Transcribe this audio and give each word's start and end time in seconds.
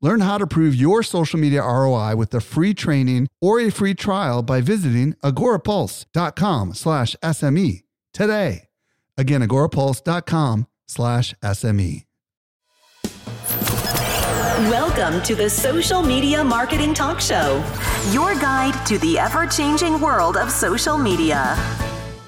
Learn 0.00 0.20
how 0.20 0.38
to 0.38 0.46
prove 0.46 0.74
your 0.76 1.02
social 1.02 1.40
media 1.40 1.62
ROI 1.62 2.14
with 2.14 2.32
a 2.32 2.40
free 2.40 2.72
training 2.72 3.26
or 3.40 3.58
a 3.60 3.70
free 3.70 3.94
trial 3.94 4.42
by 4.42 4.60
visiting 4.60 5.14
agorapulse.com 5.24 6.74
slash 6.74 7.16
SME 7.22 7.82
today. 8.12 8.68
Again, 9.16 9.42
agorapulse.com 9.42 10.68
slash 10.86 11.34
SME. 11.42 12.04
Welcome 14.70 15.22
to 15.22 15.34
the 15.34 15.48
Social 15.48 16.02
Media 16.02 16.42
Marketing 16.42 16.92
Talk 16.94 17.20
Show, 17.20 17.64
your 18.10 18.34
guide 18.34 18.86
to 18.86 18.98
the 18.98 19.18
ever 19.18 19.46
changing 19.46 20.00
world 20.00 20.36
of 20.36 20.50
social 20.50 20.98
media. 20.98 21.56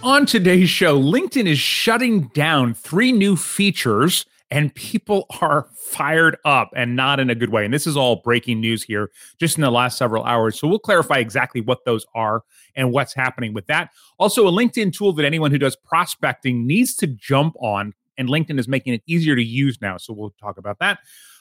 On 0.02 0.24
today's 0.24 0.70
show, 0.70 1.00
LinkedIn 1.00 1.46
is 1.46 1.58
shutting 1.58 2.28
down 2.28 2.72
three 2.72 3.12
new 3.12 3.36
features, 3.36 4.24
and 4.50 4.74
people 4.74 5.26
are 5.40 5.68
fired 5.74 6.36
up 6.44 6.70
and 6.74 6.96
not 6.96 7.20
in 7.20 7.30
a 7.30 7.34
good 7.34 7.50
way. 7.50 7.64
And 7.64 7.72
this 7.72 7.86
is 7.86 7.96
all 7.96 8.16
breaking 8.16 8.60
news 8.60 8.82
here 8.82 9.10
just 9.38 9.56
in 9.56 9.62
the 9.62 9.70
last 9.70 9.98
several 9.98 10.24
hours. 10.24 10.58
So 10.58 10.68
we'll 10.68 10.78
clarify 10.78 11.18
exactly 11.18 11.60
what 11.60 11.84
those 11.84 12.06
are 12.14 12.42
and 12.74 12.92
what's 12.92 13.14
happening 13.14 13.54
with 13.54 13.66
that. 13.66 13.90
Also, 14.18 14.46
a 14.46 14.52
LinkedIn 14.52 14.92
tool 14.92 15.12
that 15.14 15.24
anyone 15.24 15.50
who 15.50 15.58
does 15.58 15.76
prospecting 15.76 16.66
needs 16.66 16.94
to 16.96 17.06
jump 17.06 17.54
on, 17.60 17.92
and 18.18 18.28
LinkedIn 18.28 18.58
is 18.58 18.68
making 18.68 18.94
it 18.94 19.02
easier 19.06 19.34
to 19.34 19.42
use 19.42 19.78
now. 19.80 19.96
So 19.96 20.12
we'll 20.12 20.34
talk 20.40 20.58
about 20.58 20.78
that. 20.80 20.98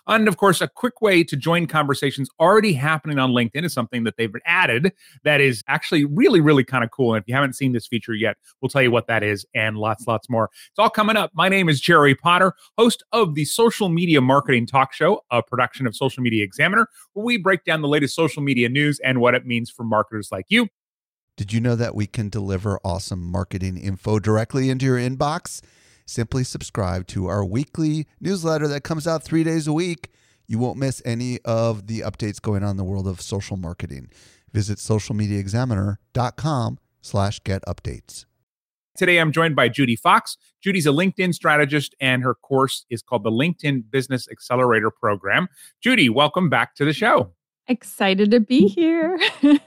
And 0.09 0.27
of 0.27 0.37
course, 0.37 0.59
a 0.59 0.67
quick 0.67 1.01
way 1.01 1.23
to 1.23 1.37
join 1.37 1.67
conversations 1.67 2.29
already 2.39 2.73
happening 2.73 3.19
on 3.19 3.31
LinkedIn 3.31 3.63
is 3.63 3.73
something 3.73 4.03
that 4.05 4.17
they've 4.17 4.33
added 4.43 4.91
that 5.23 5.39
is 5.39 5.63
actually 5.67 6.03
really, 6.03 6.41
really 6.41 6.63
kind 6.63 6.83
of 6.83 6.89
cool. 6.89 7.13
And 7.13 7.21
if 7.21 7.27
you 7.27 7.35
haven't 7.35 7.53
seen 7.53 7.73
this 7.73 7.85
feature 7.85 8.15
yet, 8.15 8.37
we'll 8.59 8.69
tell 8.69 8.81
you 8.81 8.89
what 8.89 9.05
that 9.05 9.21
is 9.21 9.45
and 9.53 9.77
lots, 9.77 10.07
lots 10.07 10.27
more. 10.27 10.49
It's 10.69 10.79
all 10.79 10.89
coming 10.89 11.15
up. 11.15 11.29
My 11.35 11.47
name 11.47 11.69
is 11.69 11.79
Jerry 11.79 12.15
Potter, 12.15 12.53
host 12.75 13.03
of 13.11 13.35
the 13.35 13.45
Social 13.45 13.87
Media 13.87 14.19
Marketing 14.19 14.65
Talk 14.65 14.93
Show, 14.93 15.23
a 15.29 15.43
production 15.43 15.85
of 15.85 15.95
Social 15.95 16.23
Media 16.23 16.43
Examiner, 16.43 16.87
where 17.13 17.23
we 17.23 17.37
break 17.37 17.63
down 17.63 17.83
the 17.83 17.87
latest 17.87 18.15
social 18.15 18.41
media 18.41 18.67
news 18.67 18.99
and 19.01 19.21
what 19.21 19.35
it 19.35 19.45
means 19.45 19.69
for 19.69 19.83
marketers 19.83 20.29
like 20.31 20.45
you. 20.49 20.67
Did 21.37 21.53
you 21.53 21.61
know 21.61 21.75
that 21.75 21.93
we 21.93 22.07
can 22.07 22.29
deliver 22.29 22.79
awesome 22.83 23.23
marketing 23.23 23.77
info 23.77 24.17
directly 24.17 24.71
into 24.71 24.85
your 24.85 24.97
inbox? 24.97 25.61
Simply 26.09 26.43
subscribe 26.43 27.05
to 27.09 27.27
our 27.27 27.45
weekly 27.45 28.07
newsletter 28.19 28.67
that 28.69 28.81
comes 28.81 29.05
out 29.05 29.23
three 29.23 29.43
days 29.43 29.67
a 29.67 29.73
week. 29.73 30.09
You 30.47 30.57
won't 30.57 30.79
miss 30.79 31.03
any 31.05 31.37
of 31.45 31.85
the 31.85 31.99
updates 31.99 32.41
going 32.41 32.63
on 32.63 32.71
in 32.71 32.77
the 32.77 32.83
world 32.83 33.07
of 33.07 33.21
social 33.21 33.57
marketing. 33.57 34.09
Visit 34.51 34.79
socialmediaexaminer.com 34.79 36.79
slash 37.01 37.39
get 37.43 37.61
updates. 37.67 38.25
Today, 38.97 39.19
I'm 39.19 39.31
joined 39.31 39.55
by 39.55 39.69
Judi 39.69 39.99
Fox. 39.99 40.35
Judi's 40.65 40.87
a 40.87 40.89
LinkedIn 40.89 41.35
strategist, 41.35 41.93
and 42.01 42.23
her 42.23 42.33
course 42.33 42.87
is 42.89 43.03
called 43.03 43.23
the 43.23 43.29
LinkedIn 43.29 43.91
Business 43.91 44.27
Accelerator 44.31 44.89
Program. 44.89 45.47
Judi, 45.85 46.09
welcome 46.09 46.49
back 46.49 46.73
to 46.77 46.85
the 46.85 46.93
show. 46.93 47.33
Excited 47.67 48.31
to 48.31 48.39
be 48.39 48.67
here. 48.67 49.19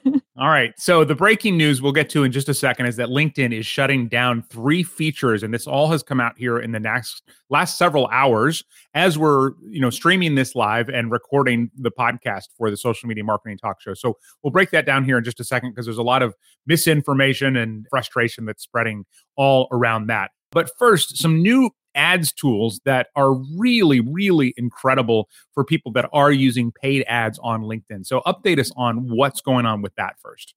All 0.42 0.48
right. 0.48 0.74
So 0.76 1.04
the 1.04 1.14
breaking 1.14 1.56
news 1.56 1.80
we'll 1.80 1.92
get 1.92 2.10
to 2.10 2.24
in 2.24 2.32
just 2.32 2.48
a 2.48 2.54
second 2.54 2.86
is 2.86 2.96
that 2.96 3.10
LinkedIn 3.10 3.56
is 3.56 3.64
shutting 3.64 4.08
down 4.08 4.42
three 4.42 4.82
features, 4.82 5.44
and 5.44 5.54
this 5.54 5.68
all 5.68 5.88
has 5.92 6.02
come 6.02 6.18
out 6.18 6.36
here 6.36 6.58
in 6.58 6.72
the 6.72 6.80
next 6.80 7.22
last 7.48 7.78
several 7.78 8.08
hours 8.08 8.64
as 8.92 9.16
we're 9.16 9.52
you 9.62 9.80
know 9.80 9.88
streaming 9.88 10.34
this 10.34 10.56
live 10.56 10.88
and 10.88 11.12
recording 11.12 11.70
the 11.76 11.92
podcast 11.92 12.48
for 12.58 12.72
the 12.72 12.76
social 12.76 13.08
media 13.08 13.22
marketing 13.22 13.56
talk 13.56 13.80
show. 13.80 13.94
So 13.94 14.18
we'll 14.42 14.50
break 14.50 14.72
that 14.72 14.84
down 14.84 15.04
here 15.04 15.16
in 15.16 15.22
just 15.22 15.38
a 15.38 15.44
second 15.44 15.70
because 15.70 15.86
there's 15.86 15.96
a 15.96 16.02
lot 16.02 16.22
of 16.22 16.34
misinformation 16.66 17.56
and 17.56 17.86
frustration 17.88 18.44
that's 18.44 18.64
spreading 18.64 19.04
all 19.36 19.68
around 19.70 20.08
that. 20.08 20.32
But 20.50 20.72
first, 20.76 21.18
some 21.18 21.40
new 21.40 21.70
ads 21.94 22.32
tools 22.32 22.80
that 22.84 23.08
are 23.16 23.34
really, 23.56 24.00
really 24.00 24.54
incredible 24.56 25.28
for 25.54 25.64
people 25.64 25.92
that 25.92 26.08
are 26.12 26.32
using 26.32 26.72
paid 26.72 27.04
ads 27.08 27.38
on 27.42 27.62
LinkedIn. 27.62 28.06
So, 28.06 28.20
update 28.26 28.58
us 28.58 28.70
on 28.76 29.08
what's 29.08 29.40
going 29.40 29.66
on 29.66 29.82
with 29.82 29.94
that 29.96 30.16
first. 30.20 30.54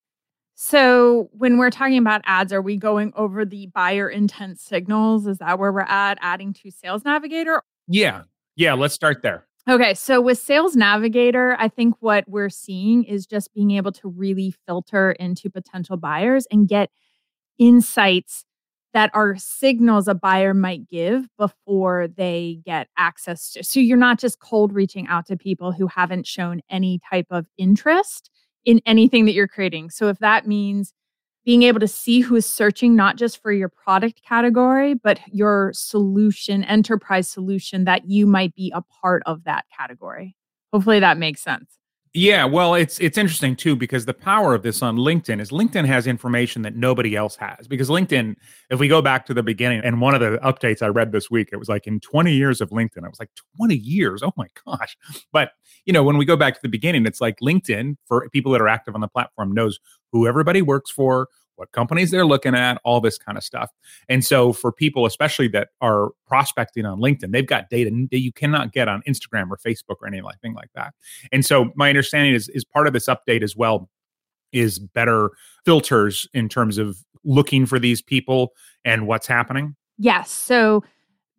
So, 0.56 1.30
when 1.34 1.58
we're 1.58 1.70
talking 1.70 1.98
about 1.98 2.22
ads, 2.26 2.54
are 2.54 2.62
we 2.62 2.78
going 2.78 3.12
over 3.16 3.44
the 3.44 3.68
buyer 3.68 4.10
intent 4.10 4.60
signals? 4.60 5.28
Is 5.28 5.40
that 5.40 5.60
where 5.60 5.72
we're 5.72 5.82
at, 5.82 6.18
adding 6.22 6.54
to 6.54 6.72
Sales 6.72 7.04
Navigator? 7.04 7.62
Yeah. 7.88 8.24
Yeah. 8.56 8.74
Let's 8.74 8.94
start 8.94 9.22
there. 9.22 9.46
Okay. 9.70 9.94
So, 9.96 10.22
with 10.22 10.38
Sales 10.38 10.76
Navigator, 10.76 11.58
I 11.60 11.68
think 11.68 11.96
what 12.00 12.24
we're 12.30 12.50
seeing 12.50 13.04
is 13.04 13.26
just 13.26 13.54
being 13.54 13.72
able 13.72 13.92
to 13.94 14.08
really 14.08 14.56
filter 14.66 15.12
into 15.12 15.50
potential 15.50 15.98
buyers 15.98 16.48
and 16.52 16.70
get 16.70 16.90
insights 17.58 18.46
that 18.96 19.12
are 19.14 19.36
signals 19.36 20.08
a 20.08 20.16
buyer 20.16 20.54
might 20.54 20.88
give 20.88 21.28
before 21.38 22.08
they 22.08 22.62
get 22.66 22.88
access 22.98 23.52
to. 23.52 23.62
So 23.62 23.82
you're 23.82 23.98
not 23.98 24.20
just 24.20 24.40
cold 24.40 24.72
reaching 24.72 25.06
out 25.08 25.26
to 25.26 25.36
people 25.36 25.74
who 25.74 25.88
haven't 25.88 26.26
shown 26.26 26.62
any 26.70 27.02
type 27.12 27.28
of 27.30 27.46
interest 27.58 28.32
in 28.64 28.80
anything 28.86 29.26
that 29.26 29.34
you're 29.34 29.50
creating. 29.50 29.90
So 29.90 30.08
if 30.08 30.20
that 30.20 30.48
means 30.48 30.94
being 31.44 31.64
able 31.64 31.82
to 31.82 31.90
see 31.90 32.22
who 32.22 32.38
is 32.38 32.46
searching 32.46 32.96
not 32.96 33.18
just 33.18 33.42
for 33.42 33.52
your 33.52 33.68
product 33.68 34.24
category, 34.24 34.94
but 34.94 35.20
your 35.28 35.72
solution, 35.74 36.64
enterprise 36.64 37.28
solution 37.28 37.84
that 37.84 38.10
you 38.10 38.26
might 38.26 38.56
be 38.56 38.72
a 38.74 38.82
part 38.82 39.24
of 39.26 39.44
that 39.44 39.66
category. 39.78 40.38
Hopefully 40.72 41.02
that 41.02 41.18
makes 41.18 41.42
sense. 41.42 41.78
Yeah, 42.18 42.46
well, 42.46 42.76
it's 42.76 42.98
it's 43.00 43.18
interesting 43.18 43.58
too 43.58 43.76
because 43.76 44.06
the 44.06 44.14
power 44.14 44.56
of 44.56 44.64
this 44.64 44.82
on 44.82 44.96
LinkedIn 44.96 45.42
is 45.42 45.50
LinkedIn 45.52 45.86
has 45.86 46.08
information 46.08 46.62
that 46.62 46.74
nobody 46.74 47.14
else 47.14 47.36
has. 47.36 47.68
Because 47.68 47.90
LinkedIn, 47.90 48.36
if 48.70 48.80
we 48.80 48.88
go 48.88 49.02
back 49.02 49.26
to 49.26 49.34
the 49.34 49.44
beginning, 49.44 49.82
and 49.84 50.00
one 50.00 50.16
of 50.16 50.22
the 50.22 50.38
updates 50.38 50.82
I 50.82 50.88
read 50.88 51.12
this 51.12 51.30
week, 51.30 51.50
it 51.52 51.58
was 51.58 51.68
like 51.68 51.88
in 51.88 52.00
20 52.00 52.32
years 52.32 52.62
of 52.62 52.70
LinkedIn. 52.70 53.04
I 53.04 53.10
was 53.10 53.20
like, 53.20 53.32
20 53.58 53.76
years, 53.76 54.24
oh 54.24 54.32
my 54.38 54.48
gosh! 54.66 54.96
But 55.34 55.52
you 55.86 55.92
know, 55.92 56.04
when 56.04 56.16
we 56.16 56.24
go 56.24 56.38
back 56.38 56.54
to 56.54 56.62
the 56.64 56.70
beginning, 56.70 57.06
it's 57.06 57.20
like 57.20 57.38
LinkedIn 57.42 57.98
for 58.08 58.30
people 58.30 58.54
that 58.54 58.62
are 58.62 58.70
active 58.70 58.96
on 58.96 59.02
the 59.02 59.10
platform 59.10 59.52
knows 59.52 59.78
who 60.14 60.26
everybody 60.26 60.62
works 60.62 60.90
for, 60.90 61.28
what 61.56 61.72
companies 61.72 62.12
they're 62.12 62.26
looking 62.26 62.56
at, 62.56 62.80
all 62.84 63.02
this 63.02 63.18
kind 63.18 63.38
of 63.38 63.44
stuff. 63.44 63.72
And 64.10 64.24
so 64.24 64.54
for 64.54 64.72
people, 64.72 65.06
especially 65.06 65.48
that 65.50 65.70
are 65.82 66.12
prospecting 66.28 66.86
on 66.86 67.00
LinkedIn, 67.00 67.32
they've 67.32 67.48
got 67.48 67.70
data 67.70 67.90
that 68.12 68.20
you 68.20 68.32
cannot 68.32 68.74
get 68.74 68.88
on 68.88 69.02
Instagram 69.08 69.50
or 69.50 69.58
Facebook 69.58 69.98
or 70.02 70.08
anything 70.08 70.54
like 70.54 70.70
that. 70.76 70.94
And 71.32 71.46
so 71.46 71.72
my 71.76 71.90
understanding 71.90 72.34
is 72.34 72.50
is 72.50 72.66
part 72.66 72.88
of 72.88 72.94
this 72.94 73.08
update 73.08 73.44
as 73.44 73.56
well 73.56 73.90
is 74.52 74.80
better 74.80 75.32
filters 75.66 76.28
in 76.34 76.48
terms 76.48 76.78
of 76.78 76.98
looking 77.24 77.66
for 77.66 77.80
these 77.80 78.02
people 78.02 78.54
and 78.84 79.08
what's 79.08 79.28
happening. 79.28 79.76
Yes. 79.98 80.32
So 80.32 80.84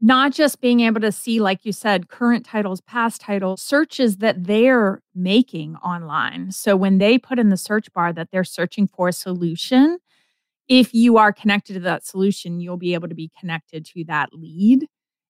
not 0.01 0.33
just 0.33 0.61
being 0.61 0.81
able 0.81 1.01
to 1.01 1.13
see, 1.13 1.41
like 1.41 1.65
you 1.65 1.73
said, 1.73 2.09
current 2.09 2.45
titles, 2.45 2.81
past 2.83 3.21
titles, 3.21 3.63
searches 3.63 4.19
that 4.19 4.45
they're 4.45 5.03
making 5.15 5.77
online. 5.77 6.53
So 6.53 6.77
when 6.77 6.99
they 6.99 7.19
put 7.19 7.39
in 7.39 7.49
the 7.49 7.57
search 7.57 7.91
bar 7.93 8.13
that 8.13 8.29
they're 8.31 8.45
searching 8.45 8.87
for 8.87 9.09
a 9.09 9.13
solution, 9.13 9.99
if 10.69 10.93
you 10.95 11.17
are 11.17 11.33
connected 11.33 11.75
to 11.75 11.81
that 11.81 12.05
solution, 12.05 12.61
you'll 12.61 12.77
be 12.77 12.95
able 12.95 13.09
to 13.09 13.15
be 13.15 13.31
connected 13.39 13.85
to 13.87 14.05
that 14.05 14.31
lead. 14.33 14.87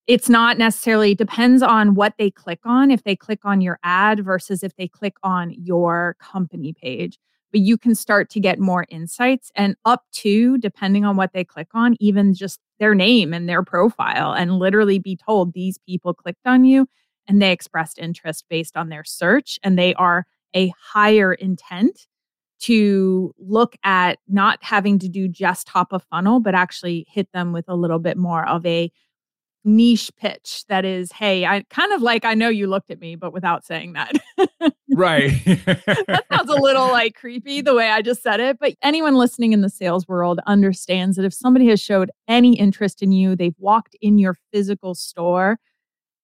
It's 0.07 0.29
not 0.29 0.57
necessarily 0.57 1.15
depends 1.15 1.63
on 1.63 1.95
what 1.95 2.15
they 2.19 2.31
click 2.31 2.61
on. 2.65 2.91
If 2.91 3.03
they 3.03 3.17
click 3.17 3.41
on 3.45 3.61
your 3.61 3.79
ad 3.83 4.25
versus 4.25 4.63
if 4.63 4.75
they 4.77 4.87
click 4.87 5.17
on 5.23 5.51
your 5.51 6.17
company 6.21 6.73
page, 6.73 7.19
but 7.51 7.61
you 7.61 7.77
can 7.77 7.95
start 7.95 8.31
to 8.31 8.41
get 8.41 8.59
more 8.59 8.87
insights 8.89 9.51
and 9.57 9.75
up 9.85 10.05
to 10.13 10.59
depending 10.59 11.05
on 11.05 11.17
what 11.17 11.33
they 11.33 11.45
click 11.45 11.69
on, 11.75 11.97
even 11.99 12.34
just 12.34 12.60
their 12.78 12.95
name 12.95 13.34
and 13.34 13.49
their 13.49 13.65
profile, 13.65 14.33
and 14.33 14.59
literally 14.59 14.99
be 14.99 15.16
told 15.16 15.53
these 15.53 15.78
people 15.89 16.15
clicked 16.15 16.47
on 16.47 16.65
you 16.65 16.87
and 17.27 17.43
they 17.43 17.51
expressed 17.51 17.99
interest 17.99 18.45
based 18.49 18.77
on 18.77 18.89
their 18.89 19.05
search 19.05 19.59
and 19.63 19.78
they 19.78 19.93
are 19.95 20.25
a 20.55 20.72
higher 20.93 21.34
intent 21.34 22.07
to 22.59 23.35
look 23.39 23.77
at 23.85 24.19
not 24.29 24.59
having 24.63 24.99
to 25.01 25.09
do 25.09 25.29
just 25.29 25.67
top 25.67 25.93
of 25.93 26.03
funnel, 26.05 26.41
but 26.41 26.55
actually 26.55 27.07
hit 27.09 27.29
them 27.33 27.53
with 27.53 27.67
a 27.69 27.75
little 27.75 27.99
bit 27.99 28.17
more 28.17 28.47
of 28.49 28.65
a 28.65 28.91
niche 29.67 30.13
pitch 30.17 30.65
that 30.69 30.85
is, 30.85 31.13
hey, 31.13 31.45
I 31.45 31.65
kind 31.69 31.93
of 31.93 32.01
like, 32.01 32.25
I 32.25 32.35
know 32.35 32.49
you 32.49 32.69
looked 32.69 32.91
at 32.91 33.01
me, 33.01 33.17
but 33.17 33.33
without 33.33 33.67
saying 33.67 33.95
that. 33.95 34.13
right. 34.95 35.33
that 35.45 36.25
sounds 36.33 36.51
a 36.51 36.55
little 36.55 36.87
like 36.89 37.17
creepy 37.17 37.61
the 37.61 37.75
way 37.75 37.91
I 37.91 38.01
just 38.01 38.23
said 38.23 38.41
it. 38.41 38.59
But 38.59 38.75
anyone 38.81 39.17
listening 39.17 39.53
in 39.53 39.61
the 39.61 39.69
sales 39.69 40.07
world 40.07 40.41
understands 40.47 41.17
that 41.17 41.25
if 41.25 41.35
somebody 41.35 41.69
has 41.69 41.81
showed 41.81 42.11
any 42.29 42.59
interest 42.59 43.03
in 43.03 43.13
you, 43.13 43.35
they've 43.35 43.57
walked 43.59 43.97
in 44.01 44.19
your 44.19 44.37
physical 44.53 44.95
store, 44.95 45.59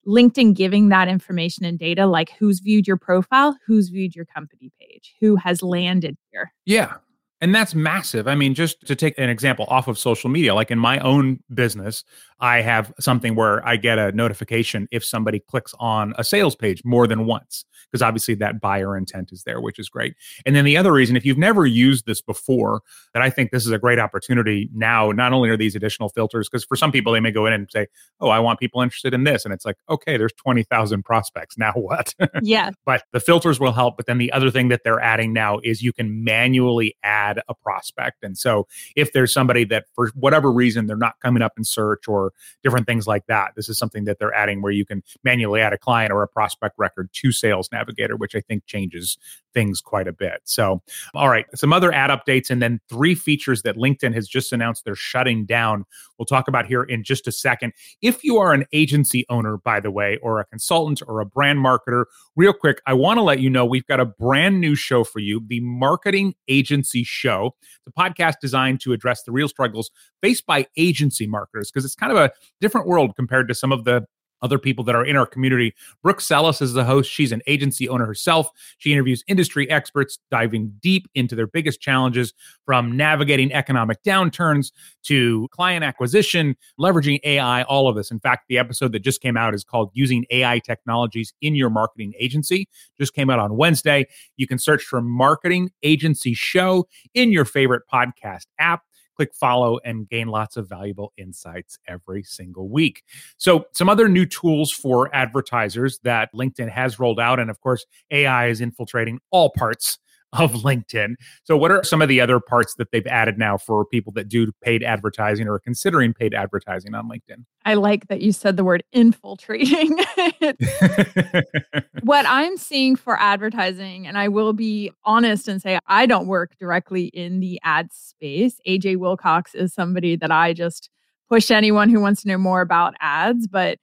LinkedIn 0.07 0.55
giving 0.55 0.89
that 0.89 1.09
information 1.09 1.65
and 1.65 1.79
data, 1.79 2.07
like 2.07 2.33
who's 2.39 2.61
viewed 2.61 2.87
your 2.87 2.97
profile, 2.97 3.57
who's 3.67 3.89
viewed 3.89 4.15
your 4.15 4.25
company 4.25 4.71
page, 4.81 5.15
who 5.21 5.37
has 5.37 5.63
landed 5.63 6.17
here. 6.31 6.53
Yeah. 6.65 6.95
And 7.43 7.53
that's 7.53 7.75
massive. 7.75 8.29
I 8.29 8.37
mean, 8.37 8.55
just 8.55 8.87
to 8.87 8.95
take 8.95 9.19
an 9.19 9.29
example 9.29 9.67
off 9.69 9.89
of 9.89 9.99
social 9.99 10.31
media, 10.31 10.55
like 10.55 10.71
in 10.71 10.79
my 10.79 11.01
own 11.01 11.41
business, 11.53 12.05
I 12.43 12.61
have 12.61 12.93
something 12.99 13.37
where 13.37 13.67
I 13.67 13.77
get 13.77 13.99
a 13.99 14.11
notification 14.13 14.89
if 14.91 15.05
somebody 15.05 15.39
clicks 15.39 15.75
on 15.79 16.13
a 16.19 16.25
sales 16.25 16.57
page 16.57 16.85
more 16.85 17.07
than 17.07 17.27
once, 17.27 17.65
because 17.91 18.03
obviously 18.03 18.35
that 18.37 18.61
buyer 18.61 18.97
intent 18.97 19.31
is 19.33 19.45
there, 19.45 19.61
which 19.61 19.79
is 19.79 19.89
great. 19.89 20.15
And 20.45 20.57
then 20.57 20.65
the 20.65 20.77
other 20.77 20.93
reason, 20.93 21.17
if 21.17 21.25
you've 21.25 21.39
never 21.39 21.67
used 21.67 22.05
this 22.05 22.21
before, 22.21 22.83
that 23.15 23.23
I 23.23 23.31
think 23.31 23.53
this 23.53 23.65
is 23.65 23.71
a 23.71 23.79
great 23.79 24.01
opportunity 24.01 24.69
now. 24.75 25.13
Not 25.13 25.33
only 25.33 25.51
are 25.51 25.57
these 25.57 25.77
additional 25.77 26.09
filters, 26.09 26.49
because 26.49 26.65
for 26.65 26.75
some 26.75 26.91
people, 26.91 27.13
they 27.13 27.21
may 27.21 27.31
go 27.31 27.47
in 27.47 27.53
and 27.53 27.69
say, 27.71 27.87
Oh, 28.21 28.29
I 28.29 28.41
want 28.41 28.59
people 28.59 28.83
interested 28.83 29.15
in 29.15 29.23
this. 29.23 29.45
And 29.45 29.55
it's 29.55 29.65
like, 29.65 29.77
okay, 29.89 30.17
there's 30.17 30.33
20,000 30.33 31.05
prospects. 31.05 31.57
Now 31.57 31.73
what? 31.75 32.15
Yeah. 32.43 32.71
but 32.85 33.05
the 33.13 33.21
filters 33.21 33.61
will 33.61 33.73
help. 33.73 33.97
But 33.97 34.07
then 34.07 34.19
the 34.19 34.33
other 34.33 34.51
thing 34.51 34.67
that 34.69 34.81
they're 34.83 35.01
adding 35.01 35.33
now 35.33 35.61
is 35.63 35.81
you 35.81 35.93
can 35.93 36.25
manually 36.25 36.97
add 37.05 37.32
a 37.49 37.55
prospect. 37.55 38.23
And 38.23 38.37
so 38.37 38.67
if 38.97 39.13
there's 39.13 39.33
somebody 39.33 39.65
that 39.65 39.87
for 39.95 40.11
whatever 40.15 40.51
reason 40.51 40.87
they're 40.87 40.97
not 40.97 41.21
coming 41.21 41.43
up 41.43 41.53
in 41.57 41.65
search 41.65 42.09
or 42.09 42.33
different 42.63 42.87
things 42.87 43.07
like 43.07 43.27
that, 43.27 43.53
this 43.57 43.69
is 43.69 43.79
something 43.79 44.05
that 44.05 44.19
they're 44.19 44.35
adding 44.35 44.63
where 44.63 44.73
you 44.73 44.85
can 44.85 45.03
manually 45.25 45.61
add 45.61 45.73
a 45.73 45.79
client 45.79 46.13
or 46.13 46.23
a 46.23 46.29
prospect 46.29 46.75
record 46.79 47.11
to 47.13 47.33
Sales 47.33 47.69
Navigator, 47.73 48.17
which 48.17 48.35
I 48.35 48.41
think 48.41 48.67
changes 48.67 49.19
things 49.55 49.81
quite 49.81 50.09
a 50.09 50.13
bit. 50.13 50.41
So, 50.45 50.83
all 51.15 51.29
right, 51.29 51.47
some 51.55 51.73
other 51.73 51.93
ad 51.93 52.11
updates 52.11 52.51
and 52.51 52.63
then 52.63 52.81
three 52.89 53.15
features 53.15 53.63
that 53.63 53.77
LinkedIn 53.77 54.15
has 54.15 54.29
just 54.29 54.53
announced 54.53 54.85
they're 54.85 54.95
shutting 54.95 55.45
down. 55.45 55.85
We'll 56.19 56.27
talk 56.27 56.49
about 56.49 56.67
here 56.67 56.83
in 56.83 57.05
just 57.05 57.27
a 57.27 57.33
second. 57.33 57.73
If 58.01 58.25
you 58.25 58.39
are 58.39 58.53
an 58.53 58.65
agency 58.73 59.25
owner, 59.29 59.59
by 59.59 59.81
the 59.81 59.91
way, 59.91 60.19
or 60.23 60.41
a 60.41 60.47
consultant 60.47 61.03
or 61.07 61.21
a 61.21 61.27
brand 61.27 61.59
marketer, 61.59 62.05
real 62.37 62.53
quick, 62.53 62.81
I 62.87 62.95
want 62.95 63.19
to 63.19 63.23
let 63.23 63.41
you 63.41 63.51
know 63.51 63.65
we've 63.65 63.87
got 63.87 64.01
a 64.01 64.07
brand 64.07 64.61
new 64.61 64.75
show 64.75 65.05
for 65.05 65.19
you, 65.19 65.43
the 65.47 65.61
Marketing 65.61 66.35
Agency 66.49 67.05
Show. 67.05 67.55
A 67.87 67.93
podcast 67.93 68.35
designed 68.41 68.81
to 68.83 68.93
address 68.93 69.23
the 69.23 69.33
real 69.33 69.49
struggles 69.49 69.91
faced 70.21 70.47
by 70.47 70.67
agency 70.77 71.27
marketers 71.27 71.71
because 71.71 71.85
it's 71.85 71.95
kind 71.95 72.13
of 72.13 72.19
a 72.19 72.31
different 72.61 72.87
world 72.87 73.17
compared 73.17 73.49
to 73.49 73.55
some 73.55 73.73
of 73.73 73.85
the 73.85 74.05
other 74.43 74.59
people 74.59 74.85
that 74.85 74.95
are 74.95 75.05
in 75.05 75.17
our 75.17 75.27
community. 75.27 75.75
Brooke 76.03 76.21
Sellas 76.21 76.61
is 76.61 76.73
the 76.73 76.85
host. 76.85 77.11
She's 77.11 77.33
an 77.33 77.43
agency 77.47 77.89
owner 77.89 78.07
herself. 78.07 78.51
She 78.79 78.93
interviews 78.93 79.25
industry 79.27 79.71
experts, 79.71 80.19
diving 80.31 80.75
deep 80.81 81.09
into 81.15 81.35
their 81.35 81.47
biggest 81.47 81.81
challenges 81.81 82.35
from 82.67 82.97
navigating 82.97 83.53
economic 83.53 84.03
downturns 84.03 84.73
to 85.05 85.49
client 85.51 85.85
acquisition, 85.85 86.57
leveraging 86.79 87.21
AI, 87.25 87.63
all 87.63 87.89
of 87.89 87.97
this. 87.97 88.11
In 88.11 88.21
fact, 88.21 88.45
the 88.49 88.59
episode 88.59 88.93
that 88.93 89.01
just 89.01 89.21
came 89.21 89.37
out 89.37 89.55
is 89.55 89.65
called 89.65 89.91
Using 89.95 90.25
AI 90.31 90.59
Technologies 90.61 91.33
in 91.41 91.55
Your 91.55 91.71
Marketing 91.71 92.13
Agency. 92.19 92.69
Just 92.99 93.15
came 93.15 93.31
out 93.31 93.39
on 93.39 93.57
Wednesday. 93.57 94.07
You 94.37 94.47
can 94.47 94.59
search 94.59 94.83
for 94.83 95.01
Marketing 95.01 95.71
Agency 95.83 96.35
Show 96.35 96.89
in 97.15 97.33
your 97.33 97.45
favorite 97.45 97.83
podcast 97.93 98.47
app 98.59 98.83
click 99.17 99.35
follow 99.35 99.79
and 99.85 100.09
gain 100.09 100.29
lots 100.29 100.57
of 100.57 100.69
valuable 100.69 101.13
insights 101.17 101.79
every 101.87 102.23
single 102.23 102.69
week. 102.69 103.03
So, 103.37 103.67
some 103.73 103.89
other 103.89 104.09
new 104.09 104.27
tools 104.27 104.73
for 104.73 105.15
advertisers 105.15 105.99
that 106.05 106.31
LinkedIn 106.35 106.71
has 106.71 106.99
rolled 106.99 107.21
out. 107.21 107.39
And 107.41 107.51
of 107.51 107.61
course, 107.61 107.85
AI 108.11 108.49
is 108.49 108.61
infiltrating 108.61 109.19
all 109.31 109.51
parts 109.51 109.99
of 110.33 110.53
LinkedIn. 110.53 111.15
So, 111.45 111.57
what 111.57 111.71
are 111.71 111.85
some 111.85 112.01
of 112.01 112.09
the 112.09 112.21
other 112.21 112.41
parts 112.41 112.75
that 112.77 112.91
they've 112.91 113.07
added 113.07 113.39
now 113.39 113.59
for 113.59 113.85
people 113.85 114.13
that 114.15 114.29
do 114.29 114.51
paid 114.63 114.83
advertising 114.83 115.47
or 115.47 115.55
are 115.55 115.61
considering 115.61 116.15
paid 116.15 116.35
advertising 116.35 116.95
on 116.95 117.09
LinkedIn? 117.09 117.45
I 117.65 117.75
like 117.75 118.09
that 118.09 118.23
you 118.23 118.33
said 118.33 118.57
the 118.57 118.65
word 118.65 118.83
infiltrating. 118.93 119.99
what 122.03 122.27
I'm 122.27 122.57
seeing 122.57 122.97
for 122.97 123.21
advertising, 123.21 124.07
and 124.07 124.17
I 124.17 124.29
will 124.29 124.53
be 124.53 124.91
honest 125.05 125.49
and 125.49 125.61
say 125.61 125.79
I 125.87 126.07
don't 126.07 126.27
work 126.27 126.57
directly 126.59 127.07
in 127.07 127.41
the 127.41 127.61
ad 127.63 127.93
space. 127.93 128.59
AJ 128.67 128.97
Wilcox 128.97 129.55
is 129.55 129.75
somebody 129.75 130.17
that 130.17 130.31
I 130.31 130.55
just 130.55 130.89
push 131.29 131.51
anyone 131.51 131.89
who 131.89 132.01
wants 132.01 132.23
to 132.23 132.29
know 132.29 132.39
more 132.39 132.61
about 132.61 132.95
ads. 133.01 133.47
But 133.47 133.79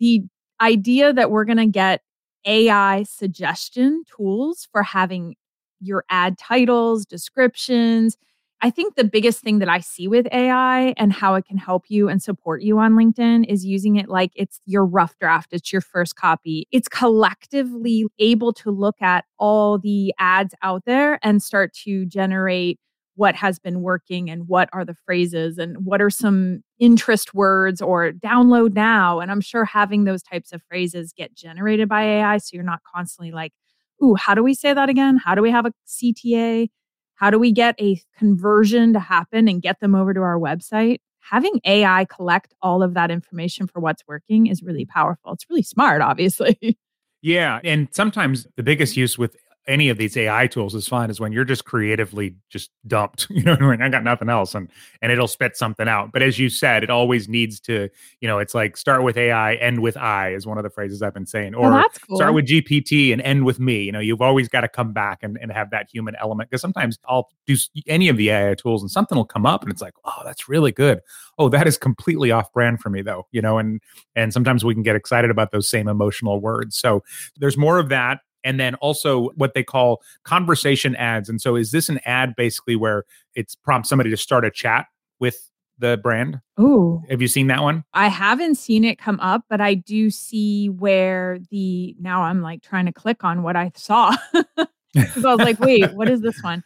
the 0.00 0.22
idea 0.60 1.12
that 1.12 1.30
we're 1.30 1.44
going 1.44 1.58
to 1.58 1.66
get 1.66 2.02
AI 2.46 3.02
suggestion 3.04 4.04
tools 4.16 4.68
for 4.70 4.82
having 4.82 5.34
your 5.84 6.04
ad 6.10 6.38
titles, 6.38 7.06
descriptions. 7.06 8.16
I 8.62 8.70
think 8.70 8.94
the 8.94 9.04
biggest 9.04 9.40
thing 9.40 9.58
that 9.58 9.68
I 9.68 9.80
see 9.80 10.08
with 10.08 10.26
AI 10.32 10.94
and 10.96 11.12
how 11.12 11.34
it 11.34 11.44
can 11.44 11.58
help 11.58 11.84
you 11.88 12.08
and 12.08 12.22
support 12.22 12.62
you 12.62 12.78
on 12.78 12.94
LinkedIn 12.94 13.44
is 13.46 13.64
using 13.64 13.96
it 13.96 14.08
like 14.08 14.30
it's 14.34 14.58
your 14.64 14.86
rough 14.86 15.18
draft, 15.18 15.52
it's 15.52 15.70
your 15.70 15.82
first 15.82 16.16
copy. 16.16 16.66
It's 16.72 16.88
collectively 16.88 18.06
able 18.18 18.54
to 18.54 18.70
look 18.70 19.02
at 19.02 19.26
all 19.38 19.78
the 19.78 20.14
ads 20.18 20.54
out 20.62 20.84
there 20.86 21.18
and 21.22 21.42
start 21.42 21.74
to 21.84 22.06
generate 22.06 22.78
what 23.16 23.34
has 23.34 23.58
been 23.58 23.80
working 23.80 24.30
and 24.30 24.48
what 24.48 24.68
are 24.72 24.84
the 24.84 24.96
phrases 25.04 25.58
and 25.58 25.84
what 25.84 26.00
are 26.00 26.10
some 26.10 26.62
interest 26.78 27.34
words 27.34 27.80
or 27.82 28.12
download 28.12 28.74
now. 28.74 29.20
And 29.20 29.30
I'm 29.30 29.40
sure 29.40 29.64
having 29.64 30.04
those 30.04 30.22
types 30.22 30.52
of 30.52 30.62
phrases 30.68 31.12
get 31.16 31.34
generated 31.34 31.88
by 31.88 32.02
AI. 32.02 32.38
So 32.38 32.50
you're 32.54 32.64
not 32.64 32.80
constantly 32.94 33.30
like, 33.30 33.52
ooh, 34.02 34.14
how 34.14 34.34
do 34.34 34.42
we 34.42 34.54
say 34.54 34.72
that 34.72 34.88
again? 34.88 35.16
How 35.16 35.34
do 35.34 35.42
we 35.42 35.50
have 35.50 35.66
a 35.66 35.72
CTA? 35.86 36.68
How 37.14 37.30
do 37.30 37.38
we 37.38 37.52
get 37.52 37.74
a 37.80 38.00
conversion 38.18 38.92
to 38.92 39.00
happen 39.00 39.48
and 39.48 39.62
get 39.62 39.80
them 39.80 39.94
over 39.94 40.12
to 40.12 40.20
our 40.20 40.38
website? 40.38 40.98
Having 41.20 41.60
AI 41.64 42.04
collect 42.06 42.52
all 42.60 42.82
of 42.82 42.94
that 42.94 43.10
information 43.10 43.66
for 43.66 43.80
what's 43.80 44.02
working 44.06 44.46
is 44.46 44.62
really 44.62 44.84
powerful. 44.84 45.32
It's 45.32 45.46
really 45.48 45.62
smart, 45.62 46.02
obviously. 46.02 46.78
Yeah. 47.24 47.58
And 47.64 47.88
sometimes 47.90 48.46
the 48.58 48.62
biggest 48.62 48.98
use 48.98 49.16
with 49.16 49.34
any 49.66 49.88
of 49.88 49.96
these 49.96 50.16
AI 50.16 50.46
tools 50.46 50.74
is 50.74 50.86
fun 50.86 51.10
is 51.10 51.20
when 51.20 51.32
you're 51.32 51.44
just 51.44 51.64
creatively 51.64 52.36
just 52.50 52.70
dumped, 52.86 53.26
you 53.30 53.42
know, 53.42 53.56
I 53.70 53.88
got 53.88 54.04
nothing 54.04 54.28
else 54.28 54.54
and 54.54 54.70
and 55.00 55.10
it'll 55.10 55.28
spit 55.28 55.56
something 55.56 55.88
out. 55.88 56.12
But 56.12 56.22
as 56.22 56.38
you 56.38 56.50
said, 56.50 56.82
it 56.82 56.90
always 56.90 57.28
needs 57.28 57.60
to, 57.60 57.88
you 58.20 58.28
know, 58.28 58.38
it's 58.38 58.54
like 58.54 58.76
start 58.76 59.02
with 59.02 59.16
AI, 59.16 59.54
end 59.54 59.80
with 59.80 59.96
I 59.96 60.32
is 60.32 60.46
one 60.46 60.58
of 60.58 60.64
the 60.64 60.70
phrases 60.70 61.02
I've 61.02 61.14
been 61.14 61.26
saying. 61.26 61.54
Or 61.54 61.70
well, 61.70 61.86
cool. 62.06 62.16
start 62.16 62.34
with 62.34 62.46
GPT 62.46 63.12
and 63.12 63.22
end 63.22 63.44
with 63.44 63.58
me. 63.58 63.82
You 63.82 63.92
know, 63.92 64.00
you've 64.00 64.22
always 64.22 64.48
got 64.48 64.62
to 64.62 64.68
come 64.68 64.92
back 64.92 65.22
and, 65.22 65.38
and 65.40 65.50
have 65.52 65.70
that 65.70 65.88
human 65.92 66.14
element. 66.20 66.50
Because 66.50 66.60
sometimes 66.60 66.98
I'll 67.08 67.28
do 67.46 67.56
any 67.86 68.08
of 68.08 68.16
the 68.16 68.30
AI 68.30 68.54
tools 68.54 68.82
and 68.82 68.90
something 68.90 69.16
will 69.16 69.24
come 69.24 69.46
up 69.46 69.62
and 69.62 69.72
it's 69.72 69.82
like, 69.82 69.94
oh, 70.04 70.22
that's 70.24 70.48
really 70.48 70.72
good. 70.72 71.00
Oh, 71.38 71.48
that 71.48 71.66
is 71.66 71.76
completely 71.76 72.30
off 72.30 72.52
brand 72.52 72.80
for 72.80 72.90
me 72.90 73.02
though, 73.02 73.26
you 73.32 73.42
know, 73.42 73.58
and 73.58 73.80
and 74.14 74.32
sometimes 74.32 74.64
we 74.64 74.74
can 74.74 74.82
get 74.82 74.94
excited 74.96 75.30
about 75.30 75.50
those 75.50 75.68
same 75.68 75.88
emotional 75.88 76.40
words. 76.40 76.76
So 76.76 77.02
there's 77.38 77.56
more 77.56 77.78
of 77.78 77.88
that 77.88 78.20
and 78.44 78.60
then 78.60 78.74
also 78.76 79.30
what 79.36 79.54
they 79.54 79.64
call 79.64 80.02
conversation 80.22 80.94
ads. 80.96 81.28
And 81.28 81.40
so, 81.40 81.56
is 81.56 81.70
this 81.70 81.88
an 81.88 81.98
ad 82.04 82.34
basically 82.36 82.76
where 82.76 83.04
it's 83.34 83.54
prompts 83.54 83.88
somebody 83.88 84.10
to 84.10 84.16
start 84.16 84.44
a 84.44 84.50
chat 84.50 84.86
with 85.18 85.50
the 85.78 85.96
brand? 85.96 86.40
Oh, 86.56 87.02
have 87.08 87.20
you 87.20 87.28
seen 87.28 87.48
that 87.48 87.62
one? 87.62 87.84
I 87.94 88.08
haven't 88.08 88.56
seen 88.56 88.84
it 88.84 88.98
come 88.98 89.18
up, 89.20 89.42
but 89.48 89.60
I 89.60 89.74
do 89.74 90.10
see 90.10 90.68
where 90.68 91.38
the 91.50 91.96
now 91.98 92.22
I'm 92.22 92.42
like 92.42 92.62
trying 92.62 92.86
to 92.86 92.92
click 92.92 93.24
on 93.24 93.42
what 93.42 93.56
I 93.56 93.72
saw 93.74 94.14
because 94.94 95.24
I 95.24 95.34
was 95.34 95.40
like, 95.40 95.58
wait, 95.58 95.92
what 95.94 96.08
is 96.08 96.20
this 96.20 96.40
one? 96.42 96.62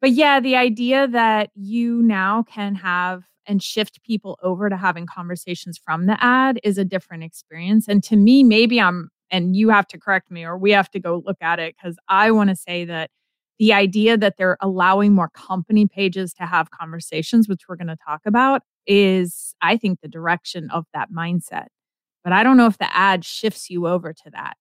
But 0.00 0.10
yeah, 0.12 0.40
the 0.40 0.56
idea 0.56 1.08
that 1.08 1.50
you 1.54 2.02
now 2.02 2.44
can 2.44 2.74
have 2.76 3.24
and 3.46 3.62
shift 3.62 4.02
people 4.04 4.38
over 4.42 4.68
to 4.68 4.76
having 4.76 5.06
conversations 5.06 5.78
from 5.78 6.06
the 6.06 6.22
ad 6.22 6.60
is 6.62 6.78
a 6.78 6.84
different 6.84 7.24
experience. 7.24 7.88
And 7.88 8.04
to 8.04 8.16
me, 8.16 8.44
maybe 8.44 8.80
I'm 8.80 9.10
and 9.30 9.56
you 9.56 9.68
have 9.68 9.86
to 9.88 9.98
correct 9.98 10.30
me 10.30 10.44
or 10.44 10.56
we 10.56 10.70
have 10.72 10.90
to 10.90 11.00
go 11.00 11.22
look 11.24 11.38
at 11.40 11.58
it 11.58 11.74
because 11.76 11.96
I 12.08 12.30
want 12.30 12.50
to 12.50 12.56
say 12.56 12.84
that 12.84 13.10
the 13.58 13.72
idea 13.72 14.16
that 14.16 14.36
they're 14.38 14.56
allowing 14.60 15.14
more 15.14 15.30
company 15.30 15.86
pages 15.86 16.32
to 16.34 16.44
have 16.44 16.70
conversations, 16.70 17.48
which 17.48 17.62
we're 17.68 17.76
going 17.76 17.88
to 17.88 17.96
talk 18.06 18.20
about, 18.24 18.62
is, 18.86 19.54
I 19.60 19.76
think, 19.76 20.00
the 20.00 20.08
direction 20.08 20.70
of 20.70 20.84
that 20.94 21.12
mindset. 21.12 21.66
But 22.22 22.32
I 22.32 22.42
don't 22.42 22.56
know 22.56 22.66
if 22.66 22.78
the 22.78 22.94
ad 22.96 23.24
shifts 23.24 23.68
you 23.68 23.86
over 23.86 24.12
to 24.12 24.30
that. 24.30 24.56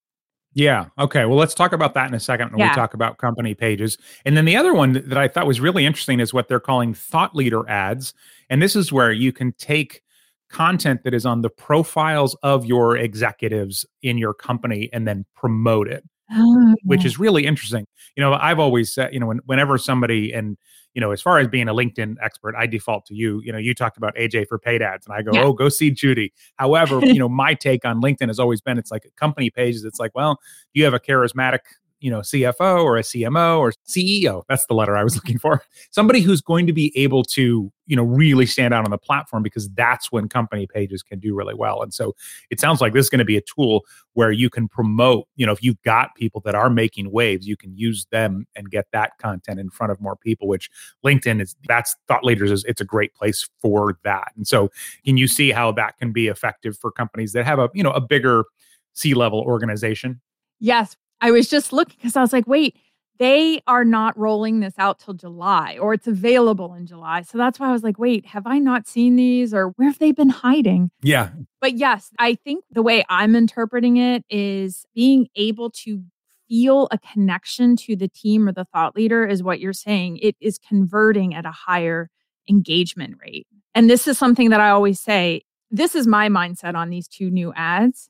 Yeah. 0.53 0.87
Okay. 0.97 1.25
Well, 1.25 1.37
let's 1.37 1.53
talk 1.53 1.71
about 1.71 1.93
that 1.93 2.07
in 2.07 2.15
a 2.15 2.19
second 2.19 2.49
when 2.49 2.59
yeah. 2.59 2.69
we 2.69 2.75
talk 2.75 2.95
about 2.95 3.19
company 3.19 3.53
pages. 3.53 3.97
And 4.25 4.35
then 4.35 4.45
the 4.45 4.57
other 4.57 4.73
one 4.73 4.93
that 4.93 5.17
I 5.17 5.27
thought 5.27 5.45
was 5.45 5.61
really 5.61 5.85
interesting 5.85 6.19
is 6.19 6.33
what 6.33 6.47
they're 6.47 6.59
calling 6.59 6.95
thought 6.95 7.35
leader 7.35 7.69
ads. 7.69 8.15
And 8.49 8.59
this 8.59 8.75
is 8.75 8.91
where 8.91 9.11
you 9.11 9.31
can 9.31 9.51
take 9.53 10.01
content 10.49 11.03
that 11.03 11.13
is 11.13 11.25
on 11.25 11.41
the 11.41 11.49
profiles 11.49 12.35
of 12.43 12.65
your 12.65 12.97
executives 12.97 13.85
in 14.01 14.17
your 14.17 14.33
company 14.33 14.89
and 14.93 15.07
then 15.07 15.25
promote 15.35 15.87
it. 15.87 16.03
Oh, 16.29 16.75
which 16.83 17.05
is 17.05 17.17
really 17.17 17.45
interesting. 17.45 17.87
You 18.17 18.21
know, 18.21 18.33
I've 18.33 18.59
always 18.59 18.93
said, 18.93 19.13
you 19.13 19.19
know, 19.19 19.27
when, 19.27 19.39
whenever 19.45 19.77
somebody 19.77 20.33
and 20.33 20.57
you 20.97 21.01
know, 21.01 21.11
as 21.11 21.21
far 21.21 21.37
as 21.37 21.47
being 21.47 21.69
a 21.69 21.75
LinkedIn 21.75 22.15
expert, 22.23 22.55
I 22.57 22.65
default 22.65 23.05
to 23.05 23.13
you. 23.13 23.39
You 23.43 23.51
know, 23.51 23.59
you 23.59 23.75
talked 23.75 23.97
about 23.97 24.15
AJ 24.15 24.47
for 24.47 24.57
paid 24.57 24.81
ads, 24.81 25.05
and 25.05 25.15
I 25.15 25.21
go, 25.21 25.29
yeah. 25.31 25.43
oh, 25.43 25.53
go 25.53 25.69
see 25.69 25.91
Judi. 25.91 26.31
However, 26.55 26.99
you 27.05 27.19
know, 27.19 27.29
my 27.29 27.53
take 27.53 27.85
on 27.85 28.01
LinkedIn 28.01 28.29
has 28.29 28.39
always 28.39 28.61
been, 28.61 28.79
it's 28.79 28.89
like 28.89 29.07
company 29.15 29.51
pages. 29.51 29.83
It's 29.83 29.99
like, 29.99 30.09
well, 30.15 30.39
you 30.73 30.83
have 30.85 30.95
a 30.95 30.99
charismatic 30.99 31.59
you 31.99 32.11
know, 32.11 32.19
CFO 32.19 32.83
or 32.83 32.97
a 32.97 33.01
CMO 33.01 33.59
or 33.59 33.73
CEO. 33.87 34.43
That's 34.47 34.65
the 34.67 34.73
letter 34.73 34.95
I 34.95 35.03
was 35.03 35.15
looking 35.15 35.39
for. 35.39 35.63
Somebody 35.91 36.21
who's 36.21 36.41
going 36.41 36.67
to 36.67 36.73
be 36.73 36.91
able 36.95 37.23
to, 37.23 37.71
you 37.85 37.95
know, 37.95 38.03
really 38.03 38.45
stand 38.45 38.73
out 38.73 38.85
on 38.85 38.91
the 38.91 38.97
platform 38.97 39.43
because 39.43 39.69
that's 39.69 40.11
when 40.11 40.29
company 40.29 40.67
pages 40.67 41.01
can 41.01 41.19
do 41.19 41.33
really 41.35 41.53
well. 41.53 41.81
And 41.81 41.93
so 41.93 42.15
it 42.49 42.59
sounds 42.59 42.81
like 42.81 42.93
this 42.93 43.05
is 43.05 43.09
going 43.09 43.19
to 43.19 43.25
be 43.25 43.37
a 43.37 43.41
tool 43.41 43.85
where 44.13 44.31
you 44.31 44.49
can 44.49 44.67
promote, 44.67 45.27
you 45.35 45.45
know, 45.45 45.51
if 45.51 45.63
you've 45.63 45.81
got 45.83 46.13
people 46.15 46.41
that 46.41 46.55
are 46.55 46.69
making 46.69 47.11
waves, 47.11 47.47
you 47.47 47.57
can 47.57 47.75
use 47.75 48.05
them 48.11 48.45
and 48.55 48.69
get 48.69 48.87
that 48.91 49.17
content 49.19 49.59
in 49.59 49.69
front 49.69 49.91
of 49.91 49.99
more 50.01 50.15
people, 50.15 50.47
which 50.47 50.69
LinkedIn 51.05 51.41
is 51.41 51.55
that's 51.67 51.95
thought 52.07 52.23
leaders 52.23 52.51
is 52.51 52.63
it's 52.65 52.81
a 52.81 52.85
great 52.85 53.13
place 53.15 53.47
for 53.59 53.97
that. 54.03 54.31
And 54.35 54.47
so 54.47 54.69
can 55.05 55.17
you 55.17 55.27
see 55.27 55.51
how 55.51 55.71
that 55.73 55.97
can 55.97 56.11
be 56.11 56.27
effective 56.27 56.77
for 56.77 56.91
companies 56.91 57.33
that 57.33 57.45
have 57.45 57.59
a, 57.59 57.69
you 57.73 57.83
know, 57.83 57.91
a 57.91 58.01
bigger 58.01 58.45
C-level 58.93 59.39
organization? 59.39 60.21
Yes. 60.59 60.95
I 61.21 61.31
was 61.31 61.49
just 61.49 61.73
looking 61.73 61.95
because 61.97 62.15
I 62.15 62.21
was 62.21 62.33
like, 62.33 62.47
wait, 62.47 62.75
they 63.19 63.61
are 63.65 63.83
not 63.83 64.17
rolling 64.17 64.59
this 64.59 64.75
out 64.77 64.99
till 64.99 65.13
July 65.13 65.77
or 65.79 65.93
it's 65.93 66.07
available 66.07 66.73
in 66.73 66.85
July. 66.85 67.23
So 67.23 67.37
that's 67.37 67.59
why 67.59 67.69
I 67.69 67.71
was 67.71 67.83
like, 67.83 67.97
wait, 67.97 68.27
have 68.27 68.45
I 68.45 68.59
not 68.59 68.87
seen 68.87 69.15
these 69.15 69.53
or 69.53 69.69
where 69.69 69.87
have 69.89 69.99
they 69.99 70.11
been 70.11 70.29
hiding? 70.29 70.91
Yeah. 71.01 71.29
But 71.59 71.73
yes, 71.77 72.11
I 72.19 72.35
think 72.35 72.63
the 72.69 72.83
way 72.83 73.03
I'm 73.09 73.35
interpreting 73.35 73.97
it 73.97 74.23
is 74.29 74.85
being 74.93 75.27
able 75.35 75.71
to 75.85 76.03
feel 76.47 76.87
a 76.91 76.97
connection 76.99 77.75
to 77.75 77.95
the 77.95 78.07
team 78.07 78.47
or 78.47 78.51
the 78.51 78.65
thought 78.65 78.95
leader 78.95 79.25
is 79.25 79.43
what 79.43 79.59
you're 79.59 79.73
saying. 79.73 80.17
It 80.21 80.35
is 80.39 80.57
converting 80.57 81.33
at 81.33 81.45
a 81.45 81.51
higher 81.51 82.09
engagement 82.49 83.15
rate. 83.21 83.47
And 83.75 83.89
this 83.89 84.07
is 84.07 84.17
something 84.17 84.51
that 84.51 84.61
I 84.61 84.69
always 84.69 84.99
say 84.99 85.41
this 85.69 85.95
is 85.95 86.07
my 86.07 86.29
mindset 86.29 86.75
on 86.75 86.89
these 86.89 87.07
two 87.07 87.29
new 87.29 87.51
ads 87.53 88.09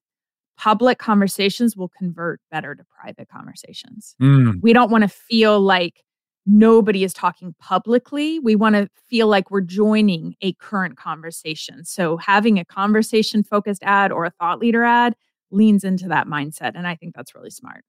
public 0.58 0.98
conversations 0.98 1.78
will 1.78 1.90
convert 1.90 2.42
better 2.52 2.76
to 2.76 2.84
private 2.84 3.30
conversations. 3.30 4.16
Mm. 4.22 4.60
We 4.62 4.74
don't 4.74 4.92
want 4.92 5.04
to 5.04 5.08
feel 5.08 5.60
like 5.60 6.04
nobody 6.46 7.04
is 7.04 7.14
talking 7.14 7.54
publicly. 7.60 8.40
We 8.40 8.56
want 8.56 8.76
to 8.76 8.90
feel 9.10 9.28
like 9.28 9.52
we're 9.52 9.62
joining 9.62 10.36
a 10.42 10.54
current 10.54 10.98
conversation. 10.98 11.84
So 11.86 12.18
having 12.18 12.58
a 12.58 12.66
conversation 12.66 13.44
focused 13.44 13.84
ad 13.84 14.12
or 14.12 14.26
a 14.26 14.32
thought 14.32 14.60
leader 14.60 14.84
ad 14.84 15.16
leans 15.52 15.84
into 15.84 16.08
that 16.08 16.28
mindset. 16.28 16.72
And 16.76 16.88
I 16.88 16.96
think 16.96 17.16
that's 17.16 17.36
really 17.36 17.50
smart. 17.50 17.84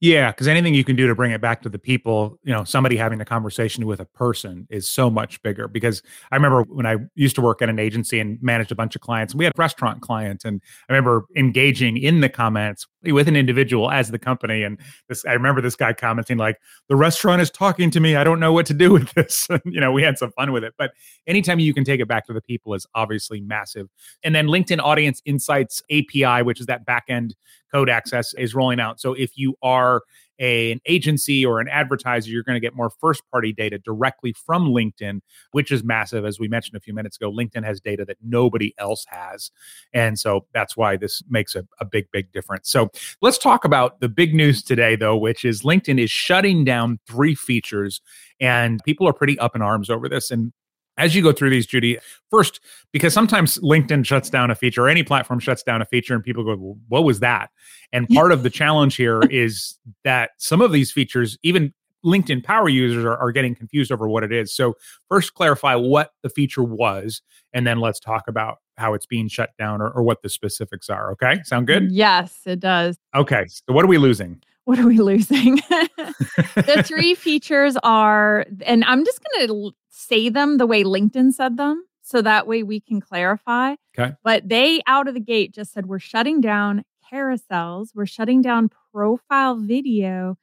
Yeah, 0.00 0.30
because 0.30 0.46
anything 0.46 0.74
you 0.74 0.84
can 0.84 0.94
do 0.94 1.08
to 1.08 1.14
bring 1.16 1.32
it 1.32 1.40
back 1.40 1.60
to 1.62 1.68
the 1.68 1.78
people, 1.78 2.38
you 2.44 2.52
know, 2.52 2.62
somebody 2.62 2.96
having 2.96 3.20
a 3.20 3.24
conversation 3.24 3.84
with 3.84 3.98
a 3.98 4.04
person 4.04 4.68
is 4.70 4.88
so 4.88 5.10
much 5.10 5.42
bigger. 5.42 5.66
Because 5.66 6.02
I 6.30 6.36
remember 6.36 6.62
when 6.68 6.86
I 6.86 6.98
used 7.16 7.34
to 7.34 7.40
work 7.42 7.62
at 7.62 7.68
an 7.68 7.80
agency 7.80 8.20
and 8.20 8.40
managed 8.40 8.70
a 8.70 8.76
bunch 8.76 8.94
of 8.94 9.00
clients, 9.02 9.34
we 9.34 9.44
had 9.44 9.52
restaurant 9.56 10.00
clients, 10.00 10.44
and 10.44 10.62
I 10.88 10.92
remember 10.92 11.24
engaging 11.34 11.96
in 11.96 12.20
the 12.20 12.28
comments 12.28 12.86
with 13.04 13.28
an 13.28 13.36
individual 13.36 13.90
as 13.90 14.10
the 14.10 14.18
company. 14.18 14.62
And 14.62 14.78
this, 15.08 15.24
I 15.24 15.32
remember 15.32 15.60
this 15.60 15.76
guy 15.76 15.92
commenting 15.92 16.36
like, 16.36 16.58
"The 16.88 16.96
restaurant 16.96 17.40
is 17.40 17.50
talking 17.50 17.90
to 17.92 18.00
me. 18.00 18.16
I 18.16 18.24
don't 18.24 18.40
know 18.40 18.52
what 18.52 18.66
to 18.66 18.74
do 18.74 18.92
with 18.92 19.12
this." 19.14 19.48
you 19.64 19.80
know, 19.80 19.92
we 19.92 20.02
had 20.02 20.18
some 20.18 20.32
fun 20.32 20.52
with 20.52 20.64
it. 20.64 20.74
But 20.76 20.92
anytime 21.26 21.58
you 21.58 21.72
can 21.74 21.84
take 21.84 22.00
it 22.00 22.08
back 22.08 22.26
to 22.26 22.32
the 22.32 22.42
people 22.42 22.74
is 22.74 22.86
obviously 22.94 23.40
massive. 23.40 23.88
And 24.22 24.34
then 24.34 24.46
LinkedIn 24.46 24.80
Audience 24.80 25.22
Insights 25.24 25.82
API, 25.90 26.42
which 26.42 26.60
is 26.60 26.66
that 26.66 26.86
backend 26.86 27.32
code 27.72 27.90
access 27.90 28.34
is 28.34 28.54
rolling 28.54 28.80
out. 28.80 29.00
So 29.00 29.12
if 29.12 29.36
you 29.36 29.56
are 29.62 30.02
a, 30.38 30.72
an 30.72 30.80
agency 30.86 31.44
or 31.44 31.60
an 31.60 31.68
advertiser, 31.68 32.30
you're 32.30 32.42
going 32.42 32.56
to 32.56 32.60
get 32.60 32.74
more 32.74 32.90
first 32.90 33.22
party 33.30 33.52
data 33.52 33.78
directly 33.78 34.32
from 34.32 34.68
LinkedIn, 34.68 35.20
which 35.52 35.72
is 35.72 35.82
massive. 35.82 36.24
As 36.24 36.38
we 36.38 36.48
mentioned 36.48 36.76
a 36.76 36.80
few 36.80 36.94
minutes 36.94 37.16
ago, 37.16 37.30
LinkedIn 37.30 37.64
has 37.64 37.80
data 37.80 38.04
that 38.04 38.16
nobody 38.22 38.74
else 38.78 39.04
has. 39.08 39.50
And 39.92 40.18
so 40.18 40.46
that's 40.52 40.76
why 40.76 40.96
this 40.96 41.22
makes 41.28 41.54
a, 41.54 41.66
a 41.80 41.84
big, 41.84 42.06
big 42.12 42.32
difference. 42.32 42.70
So 42.70 42.90
let's 43.20 43.38
talk 43.38 43.64
about 43.64 44.00
the 44.00 44.08
big 44.08 44.34
news 44.34 44.62
today, 44.62 44.96
though, 44.96 45.16
which 45.16 45.44
is 45.44 45.62
LinkedIn 45.62 46.00
is 46.00 46.10
shutting 46.10 46.64
down 46.64 46.98
three 47.06 47.34
features. 47.34 48.00
And 48.40 48.80
people 48.84 49.08
are 49.08 49.12
pretty 49.12 49.38
up 49.38 49.56
in 49.56 49.62
arms 49.62 49.90
over 49.90 50.08
this. 50.08 50.30
And 50.30 50.52
as 50.98 51.14
you 51.14 51.22
go 51.22 51.32
through 51.32 51.50
these, 51.50 51.66
Judi, 51.66 51.98
first, 52.30 52.60
because 52.92 53.14
sometimes 53.14 53.58
LinkedIn 53.58 54.04
shuts 54.04 54.28
down 54.28 54.50
a 54.50 54.54
feature 54.54 54.84
or 54.84 54.88
any 54.88 55.02
platform 55.02 55.38
shuts 55.38 55.62
down 55.62 55.80
a 55.80 55.86
feature 55.86 56.14
and 56.14 56.22
people 56.22 56.44
go, 56.44 56.56
well, 56.56 56.76
what 56.88 57.04
was 57.04 57.20
that? 57.20 57.50
And 57.92 58.08
part 58.08 58.32
of 58.32 58.42
the 58.42 58.50
challenge 58.50 58.96
here 58.96 59.22
is 59.30 59.78
that 60.04 60.30
some 60.38 60.60
of 60.60 60.72
these 60.72 60.92
features, 60.92 61.38
even 61.42 61.72
LinkedIn 62.04 62.44
power 62.44 62.68
users 62.68 63.04
are, 63.04 63.16
are 63.16 63.32
getting 63.32 63.54
confused 63.54 63.90
over 63.90 64.08
what 64.08 64.22
it 64.22 64.32
is. 64.32 64.54
So, 64.54 64.74
first, 65.08 65.34
clarify 65.34 65.74
what 65.74 66.10
the 66.22 66.28
feature 66.28 66.62
was, 66.62 67.22
and 67.52 67.66
then 67.66 67.80
let's 67.80 67.98
talk 67.98 68.28
about 68.28 68.58
how 68.76 68.94
it's 68.94 69.06
being 69.06 69.28
shut 69.28 69.50
down 69.58 69.80
or, 69.80 69.90
or 69.90 70.02
what 70.02 70.22
the 70.22 70.28
specifics 70.28 70.88
are. 70.88 71.10
Okay. 71.12 71.40
Sound 71.44 71.66
good? 71.66 71.90
Yes, 71.90 72.40
it 72.46 72.60
does. 72.60 72.96
Okay. 73.14 73.46
So, 73.48 73.74
what 73.74 73.84
are 73.84 73.88
we 73.88 73.98
losing? 73.98 74.40
What 74.64 74.78
are 74.78 74.86
we 74.86 74.98
losing? 74.98 75.56
the 75.96 76.84
three 76.84 77.14
features 77.14 77.76
are, 77.82 78.44
and 78.66 78.84
I'm 78.84 79.04
just 79.04 79.20
going 79.22 79.48
to 79.48 79.72
say 79.98 80.28
them 80.28 80.58
the 80.58 80.66
way 80.66 80.84
LinkedIn 80.84 81.32
said 81.32 81.56
them. 81.56 81.84
So 82.02 82.22
that 82.22 82.46
way 82.46 82.62
we 82.62 82.80
can 82.80 83.00
clarify. 83.00 83.74
Okay. 83.98 84.14
But 84.22 84.48
they 84.48 84.80
out 84.86 85.08
of 85.08 85.14
the 85.14 85.20
gate 85.20 85.52
just 85.52 85.72
said, 85.72 85.86
we're 85.86 85.98
shutting 85.98 86.40
down 86.40 86.84
carousels, 87.12 87.88
we're 87.94 88.06
shutting 88.06 88.40
down 88.40 88.70
profile 88.92 89.56
video. 89.56 90.36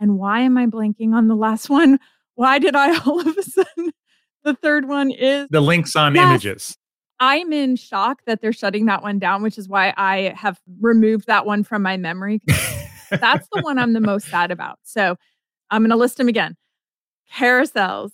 And 0.00 0.18
why 0.18 0.40
am 0.40 0.56
I 0.58 0.66
blanking 0.66 1.12
on 1.14 1.28
the 1.28 1.36
last 1.36 1.68
one? 1.80 1.98
Why 2.34 2.58
did 2.58 2.74
I 2.74 2.98
all 3.00 3.20
of 3.20 3.36
a 3.36 3.42
sudden? 3.42 3.92
The 4.44 4.54
third 4.54 4.88
one 4.88 5.12
is 5.12 5.46
the 5.50 5.60
links 5.60 5.94
on 5.94 6.16
Yes. 6.16 6.24
images. 6.24 6.76
I'm 7.20 7.52
in 7.52 7.76
shock 7.76 8.22
that 8.26 8.40
they're 8.40 8.52
shutting 8.52 8.86
that 8.86 9.00
one 9.00 9.20
down, 9.20 9.40
which 9.44 9.56
is 9.56 9.68
why 9.68 9.94
I 9.96 10.34
have 10.36 10.58
removed 10.80 11.28
that 11.28 11.46
one 11.46 11.62
from 11.62 11.82
my 11.82 11.96
memory. 11.96 12.40
That's 13.08 13.46
the 13.52 13.60
one 13.60 13.78
I'm 13.78 13.92
the 13.92 14.00
most 14.00 14.26
sad 14.26 14.50
about. 14.50 14.80
So 14.82 15.14
I'm 15.70 15.82
going 15.82 15.90
to 15.90 15.96
list 15.96 16.16
them 16.16 16.26
again 16.26 16.56
carousels, 17.32 18.10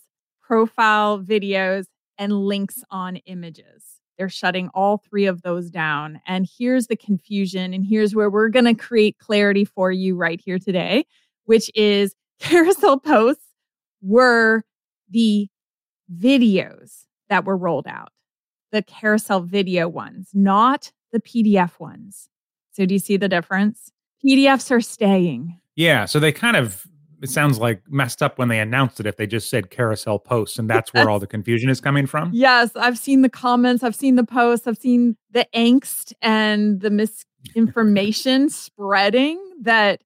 profile 0.49 1.19
videos, 1.19 1.85
and 2.17 2.33
links 2.33 2.83
on 2.89 3.17
images. 3.27 4.01
They're 4.17 4.29
shutting 4.29 4.69
all 4.73 4.97
three 4.97 5.25
of 5.27 5.43
those 5.43 5.69
down. 5.69 6.19
And 6.27 6.49
here's 6.57 6.87
the 6.87 6.97
confusion. 6.97 7.73
And 7.73 7.85
here's 7.85 8.13
where 8.13 8.29
we're 8.29 8.49
going 8.49 8.65
to 8.65 8.73
create 8.73 9.17
clarity 9.19 9.63
for 9.63 9.91
you 9.91 10.15
right 10.17 10.41
here 10.43 10.59
today, 10.59 11.05
which 11.45 11.71
is 11.75 12.15
carousel 12.39 12.99
posts 12.99 13.45
were 14.01 14.63
the 15.09 15.47
videos 16.13 17.05
that 17.29 17.45
were 17.45 17.55
rolled 17.55 17.87
out, 17.87 18.11
the 18.71 18.81
carousel 18.81 19.41
video 19.41 19.87
ones, 19.87 20.29
not 20.33 20.91
the 21.13 21.21
PDF 21.21 21.79
ones. 21.79 22.27
So, 22.71 22.85
do 22.85 22.95
you 22.95 22.99
see 22.99 23.17
the 23.17 23.29
difference? 23.29 23.91
PDFs 24.25 24.71
are 24.71 24.81
staying. 24.81 25.59
Yeah. 25.75 26.05
So 26.05 26.19
they 26.19 26.31
kind 26.31 26.57
of, 26.57 26.85
it 27.21 27.29
sounds 27.29 27.59
like 27.59 27.81
messed 27.89 28.21
up 28.21 28.37
when 28.37 28.47
they 28.47 28.59
announced 28.59 28.99
it 28.99 29.05
if 29.05 29.17
they 29.17 29.27
just 29.27 29.49
said 29.49 29.69
carousel 29.69 30.19
posts. 30.19 30.57
And 30.57 30.69
that's 30.69 30.93
where 30.93 31.09
all 31.09 31.19
the 31.19 31.27
confusion 31.27 31.69
is 31.69 31.81
coming 31.81 32.07
from. 32.07 32.31
Yes, 32.33 32.71
I've 32.75 32.97
seen 32.97 33.21
the 33.21 33.29
comments, 33.29 33.83
I've 33.83 33.95
seen 33.95 34.15
the 34.15 34.23
posts, 34.23 34.67
I've 34.67 34.77
seen 34.77 35.17
the 35.31 35.47
angst 35.55 36.13
and 36.21 36.81
the 36.81 36.89
misinformation 36.89 38.49
spreading 38.49 39.39
that 39.61 40.01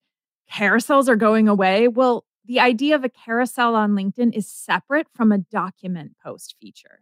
carousels 0.51 1.08
are 1.08 1.15
going 1.15 1.48
away. 1.48 1.88
Well, 1.88 2.25
the 2.46 2.60
idea 2.60 2.96
of 2.96 3.03
a 3.03 3.10
carousel 3.10 3.75
on 3.75 3.91
LinkedIn 3.91 4.34
is 4.34 4.48
separate 4.48 5.08
from 5.13 5.32
a 5.32 5.38
document 5.38 6.13
post 6.24 6.55
feature. 6.60 7.00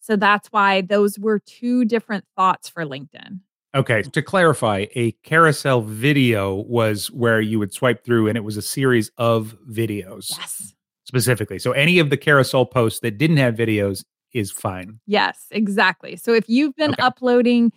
So 0.00 0.16
that's 0.16 0.48
why 0.48 0.80
those 0.80 1.18
were 1.18 1.38
two 1.38 1.84
different 1.84 2.24
thoughts 2.36 2.68
for 2.68 2.84
LinkedIn. 2.84 3.40
Okay. 3.74 4.02
To 4.02 4.22
clarify, 4.22 4.86
a 4.94 5.12
carousel 5.22 5.80
video 5.82 6.54
was 6.54 7.10
where 7.10 7.40
you 7.40 7.58
would 7.58 7.72
swipe 7.72 8.04
through 8.04 8.28
and 8.28 8.36
it 8.36 8.42
was 8.44 8.56
a 8.56 8.62
series 8.62 9.10
of 9.16 9.56
videos 9.70 10.30
Yes. 10.36 10.74
specifically. 11.04 11.58
So 11.58 11.72
any 11.72 11.98
of 12.00 12.10
the 12.10 12.16
carousel 12.16 12.66
posts 12.66 13.00
that 13.00 13.16
didn't 13.18 13.36
have 13.36 13.54
videos 13.54 14.04
is 14.32 14.50
fine. 14.50 14.98
Yes, 15.06 15.46
exactly. 15.50 16.16
So 16.16 16.32
if 16.32 16.48
you've 16.48 16.74
been 16.76 16.92
Okay. 16.92 17.02
uploading 17.02 17.72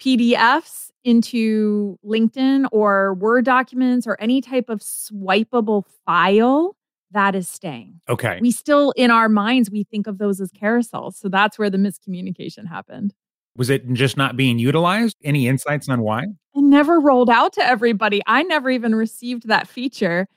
PDFs 0.00 0.90
into 1.04 1.98
LinkedIn 2.04 2.66
or 2.72 3.14
Word 3.14 3.44
documents 3.44 4.06
or 4.06 4.18
any 4.20 4.40
type 4.40 4.68
of 4.68 4.80
swipeable 4.80 5.84
file, 6.06 6.76
that 7.12 7.34
is 7.34 7.48
staying. 7.48 8.00
Okay. 8.08 8.38
We 8.40 8.50
still, 8.50 8.92
in 8.92 9.10
our 9.10 9.28
minds, 9.28 9.70
we 9.70 9.84
think 9.84 10.06
of 10.06 10.18
those 10.18 10.40
as 10.40 10.50
carousels. 10.52 11.14
So 11.14 11.28
that's 11.28 11.58
where 11.58 11.68
the 11.70 11.76
miscommunication 11.78 12.66
happened. 12.68 13.14
Was 13.56 13.70
it 13.70 13.90
just 13.92 14.16
not 14.16 14.36
being 14.36 14.58
utilized? 14.58 15.16
Any 15.24 15.48
insights 15.48 15.88
on 15.88 16.02
why? 16.02 16.22
It 16.22 16.62
never 16.62 17.00
rolled 17.00 17.30
out 17.30 17.52
to 17.54 17.64
everybody. 17.64 18.20
I 18.26 18.42
never 18.44 18.70
even 18.70 18.94
received 18.94 19.48
that 19.48 19.68
feature. 19.68 20.28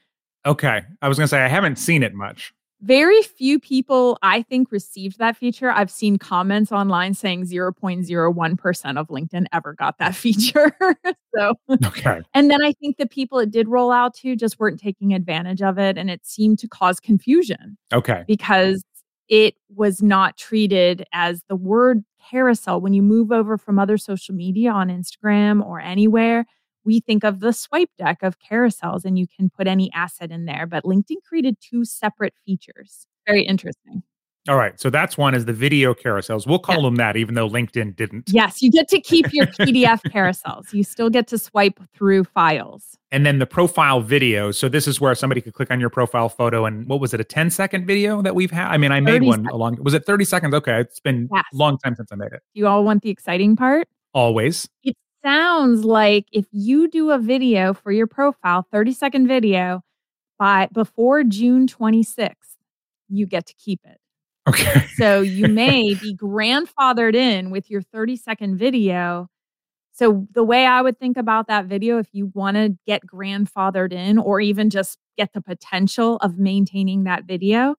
Okay. 0.45 0.81
I 1.01 1.07
was 1.07 1.17
going 1.17 1.25
to 1.25 1.29
say, 1.29 1.41
I 1.41 1.47
haven't 1.47 1.77
seen 1.77 2.03
it 2.03 2.13
much. 2.13 2.53
Very 2.81 3.21
few 3.21 3.61
people, 3.61 4.17
I 4.23 4.41
think, 4.41 4.69
received 4.69 5.17
that 5.19 5.37
feature. 5.37 5.71
I've 5.71 5.89
seen 5.89 6.17
comments 6.17 6.69
online 6.69 7.13
saying 7.13 7.45
0.01% 7.45 8.97
of 8.97 9.07
LinkedIn 9.07 9.45
ever 9.53 9.73
got 9.73 9.97
that 9.99 10.15
feature. 10.15 10.75
so, 11.33 11.53
Okay. 11.85 12.21
and 12.33 12.49
then 12.51 12.61
I 12.61 12.73
think 12.73 12.97
the 12.97 13.07
people 13.07 13.39
it 13.39 13.51
did 13.51 13.69
roll 13.69 13.91
out 13.91 14.15
to 14.15 14.35
just 14.35 14.59
weren't 14.59 14.81
taking 14.81 15.13
advantage 15.13 15.61
of 15.61 15.77
it. 15.79 15.97
And 15.97 16.09
it 16.09 16.25
seemed 16.25 16.59
to 16.59 16.67
cause 16.67 16.99
confusion 16.99 17.77
Okay. 17.93 18.23
because 18.27 18.83
it 19.29 19.55
was 19.73 20.03
not 20.03 20.35
treated 20.37 21.05
as 21.13 21.41
the 21.47 21.55
word 21.55 22.03
carousel. 22.29 22.81
When 22.81 22.93
you 22.93 23.01
move 23.01 23.31
over 23.31 23.57
from 23.57 23.79
other 23.79 23.97
social 23.97 24.35
media 24.35 24.71
on 24.71 24.89
Instagram 24.89 25.63
or 25.65 25.79
anywhere, 25.79 26.45
we 26.85 26.99
think 26.99 27.23
of 27.23 27.39
the 27.39 27.53
swipe 27.53 27.89
deck 27.97 28.23
of 28.23 28.37
carousels 28.39 29.05
and 29.05 29.17
you 29.17 29.25
can 29.27 29.49
put 29.49 29.67
any 29.67 29.91
asset 29.93 30.31
in 30.31 30.45
there. 30.45 30.65
But 30.67 30.83
LinkedIn 30.83 31.23
created 31.27 31.57
two 31.61 31.85
separate 31.85 32.33
features. 32.45 33.07
Very 33.27 33.43
interesting. 33.43 34.03
All 34.49 34.57
right. 34.57 34.77
So 34.79 34.89
that's 34.89 35.17
one 35.17 35.33
is 35.33 35.45
the 35.45 35.53
video 35.53 35.93
carousels. 35.93 36.45
We'll 36.45 36.59
call 36.59 36.77
yeah. 36.77 36.81
them 36.83 36.95
that, 36.97 37.15
even 37.15 37.35
though 37.35 37.47
LinkedIn 37.47 37.95
didn't. 37.95 38.29
Yes, 38.29 38.61
you 38.61 38.69
get 38.69 38.89
to 38.89 38.99
keep 38.99 39.31
your 39.31 39.45
PDF 39.59 40.01
carousels. 40.11 40.73
You 40.73 40.83
still 40.83 41.09
get 41.09 41.27
to 41.27 41.37
swipe 41.37 41.79
through 41.93 42.25
files. 42.25 42.97
And 43.11 43.25
then 43.25 43.39
the 43.39 43.45
profile 43.45 44.01
video. 44.01 44.51
So 44.51 44.67
this 44.67 44.85
is 44.85 44.99
where 44.99 45.15
somebody 45.15 45.39
could 45.39 45.53
click 45.53 45.71
on 45.71 45.79
your 45.79 45.89
profile 45.89 46.27
photo. 46.27 46.65
And 46.65 46.85
what 46.87 46.99
was 46.99 47.13
it, 47.13 47.21
a 47.21 47.23
10 47.23 47.51
second 47.51 47.85
video 47.85 48.21
that 48.21 48.35
we've 48.35 48.51
had? 48.51 48.67
I 48.67 48.77
mean, 48.77 48.91
I 48.91 48.99
made 48.99 49.23
one 49.23 49.39
seconds. 49.39 49.53
along. 49.53 49.77
Was 49.81 49.93
it 49.93 50.05
30 50.05 50.25
seconds? 50.25 50.53
Okay. 50.55 50.81
It's 50.81 50.99
been 50.99 51.29
yes. 51.33 51.45
a 51.53 51.55
long 51.55 51.77
time 51.77 51.95
since 51.95 52.11
I 52.11 52.15
made 52.15 52.33
it. 52.33 52.41
You 52.53 52.67
all 52.67 52.83
want 52.83 53.03
the 53.03 53.11
exciting 53.11 53.55
part? 53.55 53.87
Always. 54.13 54.67
It 54.83 54.97
sounds 55.23 55.85
like 55.85 56.25
if 56.33 56.45
you 56.51 56.89
do 56.89 57.11
a 57.11 57.17
video 57.17 57.73
for 57.73 57.93
your 57.93 58.07
profile, 58.07 58.67
30 58.71 58.91
second 58.91 59.27
video, 59.27 59.83
by 60.37 60.67
before 60.73 61.23
June 61.23 61.67
26th, 61.67 62.33
you 63.07 63.25
get 63.25 63.45
to 63.45 63.53
keep 63.53 63.79
it. 63.85 63.99
Okay. 64.47 64.85
so 64.95 65.21
you 65.21 65.47
may 65.47 65.93
be 65.93 66.15
grandfathered 66.15 67.15
in 67.15 67.49
with 67.49 67.69
your 67.69 67.81
30 67.81 68.15
second 68.17 68.57
video. 68.57 69.27
So 69.91 70.27
the 70.31 70.43
way 70.43 70.65
I 70.65 70.81
would 70.81 70.97
think 70.97 71.17
about 71.17 71.47
that 71.47 71.65
video, 71.65 71.99
if 71.99 72.07
you 72.13 72.31
want 72.33 72.57
to 72.57 72.75
get 72.87 73.05
grandfathered 73.05 73.93
in 73.93 74.17
or 74.17 74.41
even 74.41 74.69
just 74.69 74.97
get 75.17 75.33
the 75.33 75.41
potential 75.41 76.17
of 76.17 76.37
maintaining 76.37 77.03
that 77.03 77.25
video, 77.25 77.75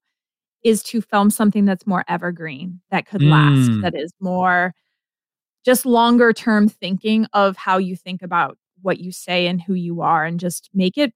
is 0.63 0.81
to 0.81 1.01
film 1.01 1.29
something 1.29 1.65
that's 1.65 1.85
more 1.85 2.03
evergreen, 2.07 2.81
that 2.89 3.05
could 3.05 3.21
last, 3.21 3.69
mm. 3.69 3.81
that 3.83 3.93
is 3.95 4.11
more 4.19 4.73
just 5.63 5.85
longer 5.85 6.31
term 6.31 6.69
thinking 6.69 7.27
of 7.33 7.57
how 7.57 7.77
you 7.77 7.95
think 7.95 8.21
about 8.21 8.57
what 8.81 8.99
you 8.99 9.11
say 9.11 9.47
and 9.47 9.61
who 9.61 9.73
you 9.73 10.01
are 10.01 10.23
and 10.23 10.39
just 10.39 10.69
make 10.73 10.97
it 10.97 11.11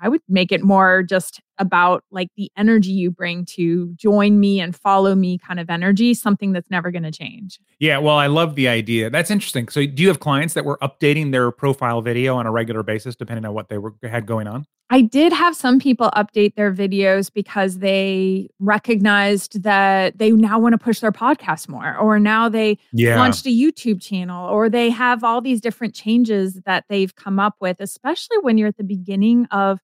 I 0.00 0.08
would 0.08 0.22
make 0.28 0.52
it 0.52 0.62
more 0.62 1.02
just 1.02 1.40
about 1.58 2.04
like 2.10 2.28
the 2.36 2.50
energy 2.56 2.90
you 2.90 3.10
bring 3.10 3.44
to 3.44 3.92
join 3.94 4.40
me 4.40 4.60
and 4.60 4.74
follow 4.74 5.14
me 5.14 5.38
kind 5.38 5.60
of 5.60 5.70
energy, 5.70 6.14
something 6.14 6.52
that's 6.52 6.70
never 6.70 6.90
going 6.90 7.02
to 7.02 7.12
change. 7.12 7.58
Yeah, 7.78 7.98
well, 7.98 8.16
I 8.16 8.26
love 8.26 8.54
the 8.54 8.68
idea. 8.68 9.10
That's 9.10 9.30
interesting. 9.30 9.68
So, 9.68 9.86
do 9.86 10.02
you 10.02 10.08
have 10.08 10.20
clients 10.20 10.54
that 10.54 10.64
were 10.64 10.78
updating 10.82 11.32
their 11.32 11.50
profile 11.50 12.02
video 12.02 12.36
on 12.36 12.46
a 12.46 12.52
regular 12.52 12.82
basis, 12.82 13.16
depending 13.16 13.44
on 13.44 13.54
what 13.54 13.68
they 13.68 13.78
were 13.78 13.94
had 14.02 14.26
going 14.26 14.46
on? 14.46 14.66
I 14.90 15.00
did 15.00 15.32
have 15.32 15.56
some 15.56 15.80
people 15.80 16.10
update 16.14 16.56
their 16.56 16.72
videos 16.72 17.32
because 17.32 17.78
they 17.78 18.48
recognized 18.58 19.62
that 19.62 20.18
they 20.18 20.30
now 20.30 20.58
want 20.58 20.74
to 20.74 20.78
push 20.78 21.00
their 21.00 21.10
podcast 21.10 21.68
more, 21.68 21.96
or 21.96 22.20
now 22.20 22.48
they 22.48 22.78
yeah. 22.92 23.16
launched 23.16 23.46
a 23.46 23.48
YouTube 23.48 24.02
channel, 24.02 24.48
or 24.48 24.68
they 24.68 24.90
have 24.90 25.24
all 25.24 25.40
these 25.40 25.60
different 25.60 25.94
changes 25.94 26.60
that 26.66 26.84
they've 26.88 27.14
come 27.16 27.40
up 27.40 27.56
with, 27.60 27.80
especially 27.80 28.36
when 28.42 28.58
you're 28.58 28.68
at 28.68 28.76
the 28.76 28.84
beginning 28.84 29.46
of 29.46 29.80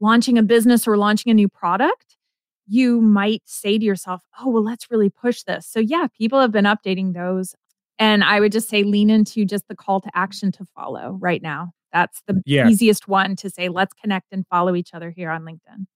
launching 0.00 0.38
a 0.38 0.42
business 0.42 0.88
or 0.88 0.96
launching 0.96 1.30
a 1.30 1.34
new 1.34 1.48
product, 1.48 2.16
you 2.66 3.00
might 3.00 3.42
say 3.44 3.78
to 3.78 3.84
yourself, 3.84 4.22
oh, 4.40 4.48
well, 4.48 4.62
let's 4.62 4.90
really 4.90 5.10
push 5.10 5.42
this. 5.42 5.66
So, 5.66 5.80
yeah, 5.80 6.06
people 6.16 6.40
have 6.40 6.52
been 6.52 6.64
updating 6.64 7.14
those. 7.14 7.54
And 7.98 8.24
I 8.24 8.40
would 8.40 8.52
just 8.52 8.68
say 8.68 8.82
lean 8.82 9.10
into 9.10 9.44
just 9.44 9.68
the 9.68 9.76
call 9.76 10.00
to 10.00 10.10
action 10.14 10.52
to 10.52 10.64
follow 10.74 11.18
right 11.20 11.42
now. 11.42 11.72
That's 11.92 12.22
the 12.26 12.40
yeah. 12.46 12.68
easiest 12.68 13.08
one 13.08 13.36
to 13.36 13.50
say, 13.50 13.68
let's 13.68 13.92
connect 13.92 14.32
and 14.32 14.46
follow 14.46 14.74
each 14.74 14.94
other 14.94 15.10
here 15.10 15.30
on 15.30 15.42
LinkedIn. 15.42 15.86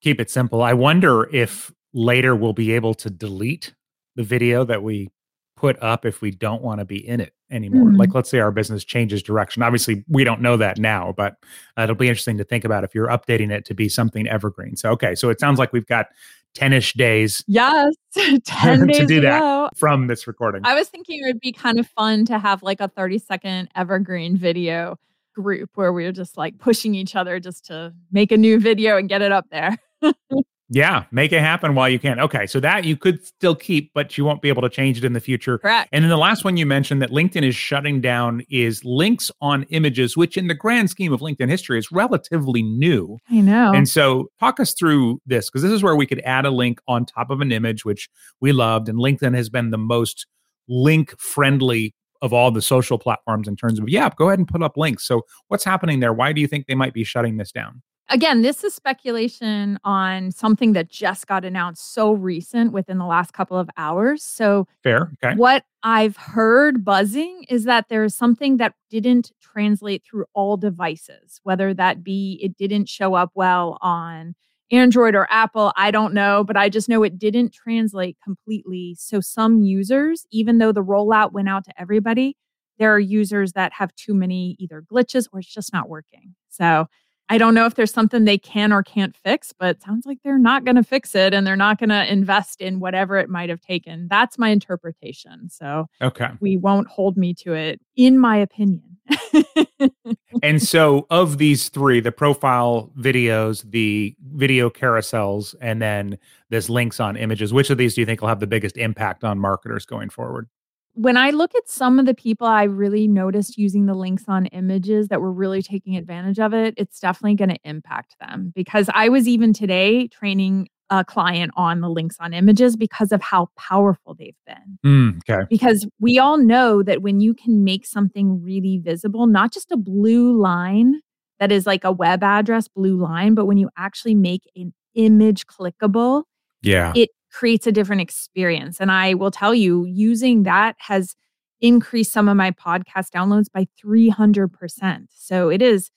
Keep 0.00 0.20
it 0.20 0.30
simple. 0.30 0.62
I 0.62 0.72
wonder 0.72 1.28
if 1.34 1.72
later 1.92 2.34
we'll 2.34 2.54
be 2.54 2.72
able 2.72 2.94
to 2.94 3.10
delete 3.10 3.74
the 4.16 4.22
video 4.22 4.64
that 4.64 4.82
we 4.82 5.10
put 5.56 5.80
up 5.82 6.04
if 6.04 6.20
we 6.20 6.30
don't 6.30 6.62
want 6.62 6.80
to 6.80 6.84
be 6.84 7.06
in 7.06 7.20
it 7.20 7.33
anymore. 7.50 7.88
Mm-hmm. 7.88 7.96
Like, 7.96 8.14
let's 8.14 8.30
say 8.30 8.40
our 8.40 8.50
business 8.50 8.84
changes 8.84 9.22
direction. 9.22 9.62
Obviously, 9.62 10.04
we 10.08 10.24
don't 10.24 10.40
know 10.40 10.56
that 10.56 10.78
now, 10.78 11.14
but 11.16 11.36
uh, 11.78 11.82
it'll 11.82 11.94
be 11.94 12.08
interesting 12.08 12.38
to 12.38 12.44
think 12.44 12.64
about 12.64 12.84
if 12.84 12.94
you're 12.94 13.08
updating 13.08 13.50
it 13.50 13.64
to 13.66 13.74
be 13.74 13.88
something 13.88 14.26
evergreen. 14.26 14.76
So, 14.76 14.90
okay, 14.92 15.14
so 15.14 15.30
it 15.30 15.40
sounds 15.40 15.58
like 15.58 15.72
we've 15.72 15.86
got 15.86 16.06
10ish 16.54 16.94
days. 16.94 17.44
Yes, 17.46 17.94
10 18.44 18.86
days 18.86 18.98
to 18.98 19.06
do 19.06 19.20
that 19.20 19.38
ago. 19.38 19.68
from 19.76 20.06
this 20.06 20.26
recording. 20.26 20.62
I 20.64 20.74
was 20.74 20.88
thinking 20.88 21.20
it 21.22 21.26
would 21.26 21.40
be 21.40 21.52
kind 21.52 21.78
of 21.78 21.86
fun 21.88 22.24
to 22.26 22.38
have 22.38 22.62
like 22.62 22.80
a 22.80 22.88
30 22.88 23.18
second 23.18 23.68
evergreen 23.74 24.36
video 24.36 24.98
group 25.34 25.70
where 25.74 25.92
we 25.92 26.06
are 26.06 26.12
just 26.12 26.36
like 26.36 26.58
pushing 26.58 26.94
each 26.94 27.16
other 27.16 27.40
just 27.40 27.66
to 27.66 27.92
make 28.12 28.30
a 28.30 28.36
new 28.36 28.58
video 28.58 28.96
and 28.96 29.08
get 29.08 29.20
it 29.20 29.32
up 29.32 29.46
there. 29.50 29.76
Yeah, 30.70 31.04
make 31.12 31.32
it 31.32 31.40
happen 31.40 31.74
while 31.74 31.90
you 31.90 31.98
can. 31.98 32.18
Okay, 32.18 32.46
so 32.46 32.58
that 32.60 32.84
you 32.84 32.96
could 32.96 33.24
still 33.24 33.54
keep, 33.54 33.92
but 33.94 34.16
you 34.16 34.24
won't 34.24 34.40
be 34.40 34.48
able 34.48 34.62
to 34.62 34.70
change 34.70 34.96
it 34.96 35.04
in 35.04 35.12
the 35.12 35.20
future. 35.20 35.58
Correct. 35.58 35.90
And 35.92 36.02
then 36.02 36.08
the 36.08 36.16
last 36.16 36.42
one 36.42 36.56
you 36.56 36.64
mentioned 36.64 37.02
that 37.02 37.10
LinkedIn 37.10 37.42
is 37.42 37.54
shutting 37.54 38.00
down 38.00 38.42
is 38.50 38.82
links 38.82 39.30
on 39.42 39.64
images, 39.64 40.16
which 40.16 40.38
in 40.38 40.48
the 40.48 40.54
grand 40.54 40.88
scheme 40.88 41.12
of 41.12 41.20
LinkedIn 41.20 41.50
history 41.50 41.78
is 41.78 41.92
relatively 41.92 42.62
new. 42.62 43.18
I 43.30 43.40
know. 43.40 43.72
And 43.74 43.88
so 43.88 44.28
talk 44.40 44.58
us 44.58 44.72
through 44.72 45.20
this 45.26 45.50
because 45.50 45.62
this 45.62 45.72
is 45.72 45.82
where 45.82 45.96
we 45.96 46.06
could 46.06 46.20
add 46.20 46.46
a 46.46 46.50
link 46.50 46.80
on 46.88 47.04
top 47.04 47.30
of 47.30 47.42
an 47.42 47.52
image, 47.52 47.84
which 47.84 48.08
we 48.40 48.52
loved. 48.52 48.88
And 48.88 48.98
LinkedIn 48.98 49.34
has 49.34 49.50
been 49.50 49.70
the 49.70 49.78
most 49.78 50.26
link 50.66 51.14
friendly 51.20 51.94
of 52.22 52.32
all 52.32 52.50
the 52.50 52.62
social 52.62 52.98
platforms 52.98 53.46
in 53.46 53.54
terms 53.54 53.78
of, 53.78 53.86
yeah, 53.86 54.08
go 54.16 54.28
ahead 54.28 54.38
and 54.38 54.48
put 54.48 54.62
up 54.62 54.78
links. 54.78 55.06
So 55.06 55.22
what's 55.48 55.64
happening 55.64 56.00
there? 56.00 56.14
Why 56.14 56.32
do 56.32 56.40
you 56.40 56.46
think 56.46 56.66
they 56.66 56.74
might 56.74 56.94
be 56.94 57.04
shutting 57.04 57.36
this 57.36 57.52
down? 57.52 57.82
Again, 58.10 58.42
this 58.42 58.62
is 58.62 58.74
speculation 58.74 59.78
on 59.82 60.30
something 60.30 60.74
that 60.74 60.90
just 60.90 61.26
got 61.26 61.44
announced 61.44 61.94
so 61.94 62.12
recent 62.12 62.72
within 62.72 62.98
the 62.98 63.06
last 63.06 63.32
couple 63.32 63.58
of 63.58 63.70
hours. 63.78 64.22
So, 64.22 64.68
fair. 64.82 65.10
Okay. 65.24 65.34
What 65.36 65.64
I've 65.82 66.16
heard 66.16 66.84
buzzing 66.84 67.46
is 67.48 67.64
that 67.64 67.86
there's 67.88 68.14
something 68.14 68.58
that 68.58 68.74
didn't 68.90 69.32
translate 69.40 70.04
through 70.04 70.26
all 70.34 70.58
devices, 70.58 71.40
whether 71.44 71.72
that 71.74 72.04
be 72.04 72.38
it 72.42 72.58
didn't 72.58 72.90
show 72.90 73.14
up 73.14 73.30
well 73.34 73.78
on 73.80 74.34
Android 74.70 75.14
or 75.14 75.26
Apple. 75.30 75.72
I 75.76 75.90
don't 75.90 76.12
know, 76.12 76.44
but 76.44 76.58
I 76.58 76.68
just 76.68 76.90
know 76.90 77.02
it 77.04 77.18
didn't 77.18 77.54
translate 77.54 78.18
completely. 78.22 78.96
So, 78.98 79.20
some 79.20 79.62
users, 79.62 80.26
even 80.30 80.58
though 80.58 80.72
the 80.72 80.84
rollout 80.84 81.32
went 81.32 81.48
out 81.48 81.64
to 81.64 81.80
everybody, 81.80 82.36
there 82.78 82.92
are 82.94 83.00
users 83.00 83.54
that 83.54 83.72
have 83.72 83.94
too 83.94 84.12
many 84.12 84.56
either 84.58 84.82
glitches 84.82 85.26
or 85.32 85.38
it's 85.38 85.52
just 85.52 85.72
not 85.72 85.88
working. 85.88 86.34
So, 86.50 86.86
I 87.28 87.38
don't 87.38 87.54
know 87.54 87.64
if 87.64 87.74
there's 87.74 87.92
something 87.92 88.24
they 88.24 88.38
can 88.38 88.72
or 88.72 88.82
can't 88.82 89.16
fix, 89.16 89.52
but 89.52 89.82
sounds 89.82 90.04
like 90.04 90.18
they're 90.22 90.38
not 90.38 90.64
going 90.64 90.76
to 90.76 90.82
fix 90.82 91.14
it 91.14 91.32
and 91.32 91.46
they're 91.46 91.56
not 91.56 91.78
going 91.78 91.88
to 91.88 92.12
invest 92.12 92.60
in 92.60 92.80
whatever 92.80 93.16
it 93.16 93.30
might 93.30 93.48
have 93.48 93.60
taken. 93.60 94.08
That's 94.08 94.38
my 94.38 94.50
interpretation. 94.50 95.48
So, 95.48 95.86
okay. 96.02 96.28
We 96.40 96.56
won't 96.56 96.88
hold 96.88 97.16
me 97.16 97.32
to 97.34 97.54
it, 97.54 97.80
in 97.96 98.18
my 98.18 98.36
opinion. 98.36 98.98
and 100.42 100.62
so, 100.62 101.06
of 101.10 101.38
these 101.38 101.68
three 101.68 102.00
the 102.00 102.12
profile 102.12 102.90
videos, 102.98 103.70
the 103.70 104.14
video 104.32 104.70
carousels, 104.70 105.54
and 105.60 105.80
then 105.80 106.18
this 106.50 106.68
links 106.70 107.00
on 107.00 107.16
images, 107.16 107.52
which 107.52 107.70
of 107.70 107.78
these 107.78 107.94
do 107.94 108.00
you 108.00 108.06
think 108.06 108.20
will 108.20 108.28
have 108.28 108.40
the 108.40 108.46
biggest 108.46 108.76
impact 108.76 109.24
on 109.24 109.38
marketers 109.38 109.84
going 109.84 110.08
forward? 110.08 110.48
When 110.94 111.16
I 111.16 111.30
look 111.30 111.54
at 111.54 111.68
some 111.68 111.98
of 111.98 112.06
the 112.06 112.14
people 112.14 112.46
I 112.46 112.64
really 112.64 113.08
noticed 113.08 113.58
using 113.58 113.86
the 113.86 113.94
links 113.94 114.24
on 114.28 114.46
images 114.46 115.08
that 115.08 115.20
were 115.20 115.32
really 115.32 115.62
taking 115.62 115.96
advantage 115.96 116.38
of 116.38 116.54
it, 116.54 116.74
it's 116.76 117.00
definitely 117.00 117.34
going 117.34 117.50
to 117.50 117.58
impact 117.64 118.16
them 118.20 118.52
because 118.54 118.88
I 118.94 119.08
was 119.08 119.28
even 119.28 119.52
today 119.52 120.08
training 120.08 120.68
a 120.90 121.04
client 121.04 121.50
on 121.56 121.80
the 121.80 121.88
links 121.88 122.16
on 122.20 122.32
images 122.32 122.76
because 122.76 123.10
of 123.10 123.22
how 123.22 123.48
powerful 123.56 124.14
they've 124.14 124.36
been. 124.46 124.78
Mm, 124.84 125.20
okay. 125.28 125.46
Because 125.50 125.86
we 125.98 126.18
all 126.18 126.36
know 126.36 126.82
that 126.82 127.02
when 127.02 127.20
you 127.20 127.34
can 127.34 127.64
make 127.64 127.86
something 127.86 128.42
really 128.42 128.78
visible, 128.78 129.26
not 129.26 129.52
just 129.52 129.72
a 129.72 129.76
blue 129.76 130.40
line 130.40 131.00
that 131.40 131.50
is 131.50 131.66
like 131.66 131.84
a 131.84 131.90
web 131.92 132.22
address 132.22 132.68
blue 132.68 132.96
line, 132.96 133.34
but 133.34 133.46
when 133.46 133.58
you 133.58 133.68
actually 133.76 134.14
make 134.14 134.42
an 134.54 134.72
image 134.94 135.46
clickable, 135.46 136.24
yeah. 136.64 136.92
It 136.96 137.10
creates 137.34 137.66
a 137.66 137.72
different 137.72 138.00
experience. 138.00 138.80
And 138.80 138.92
I 138.92 139.14
will 139.14 139.32
tell 139.32 139.54
you, 139.54 139.84
using 139.86 140.44
that 140.44 140.76
has 140.78 141.16
increased 141.60 142.12
some 142.12 142.28
of 142.28 142.36
my 142.36 142.52
podcast 142.52 143.10
downloads 143.10 143.50
by 143.52 143.66
300%. 143.84 145.06
So 145.10 145.48
it 145.48 145.60
is 145.60 145.90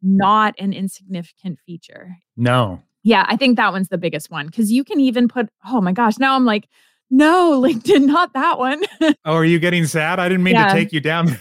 not 0.00 0.54
an 0.58 0.72
insignificant 0.72 1.58
feature. 1.66 2.16
No. 2.36 2.82
Yeah, 3.02 3.26
I 3.28 3.36
think 3.36 3.56
that 3.56 3.72
one's 3.72 3.88
the 3.88 3.98
biggest 3.98 4.30
one 4.30 4.46
because 4.46 4.72
you 4.72 4.82
can 4.82 4.98
even 4.98 5.28
put, 5.28 5.48
oh 5.66 5.80
my 5.80 5.92
gosh, 5.92 6.18
now 6.18 6.34
I'm 6.34 6.46
like, 6.46 6.68
no, 7.10 7.60
LinkedIn, 7.64 8.06
not 8.06 8.32
that 8.32 8.58
one. 8.58 8.82
oh, 9.02 9.34
are 9.34 9.44
you 9.44 9.58
getting 9.58 9.84
sad? 9.84 10.18
I 10.18 10.28
didn't 10.28 10.44
mean 10.44 10.54
yeah. 10.54 10.68
to 10.68 10.72
take 10.72 10.92
you 10.92 11.00
down. 11.00 11.38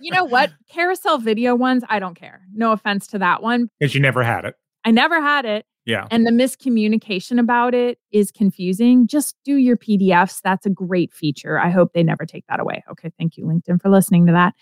you 0.00 0.10
know 0.10 0.24
what? 0.24 0.50
Carousel 0.72 1.18
video 1.18 1.54
ones, 1.54 1.84
I 1.88 2.00
don't 2.00 2.14
care. 2.14 2.42
No 2.52 2.72
offense 2.72 3.06
to 3.08 3.18
that 3.18 3.42
one. 3.42 3.68
Because 3.78 3.94
you 3.94 4.00
never 4.00 4.24
had 4.24 4.44
it. 4.44 4.56
I 4.84 4.90
never 4.90 5.20
had 5.20 5.44
it. 5.44 5.66
Yeah. 5.86 6.06
And 6.10 6.26
the 6.26 6.30
miscommunication 6.30 7.40
about 7.40 7.74
it 7.74 7.98
is 8.12 8.30
confusing. 8.30 9.06
Just 9.06 9.36
do 9.44 9.56
your 9.56 9.76
PDFs. 9.76 10.40
That's 10.42 10.66
a 10.66 10.70
great 10.70 11.12
feature. 11.12 11.58
I 11.58 11.70
hope 11.70 11.92
they 11.92 12.02
never 12.02 12.26
take 12.26 12.44
that 12.48 12.60
away. 12.60 12.84
Okay. 12.90 13.10
Thank 13.18 13.36
you, 13.36 13.44
LinkedIn, 13.44 13.80
for 13.80 13.88
listening 13.90 14.26
to 14.26 14.32
that. 14.32 14.54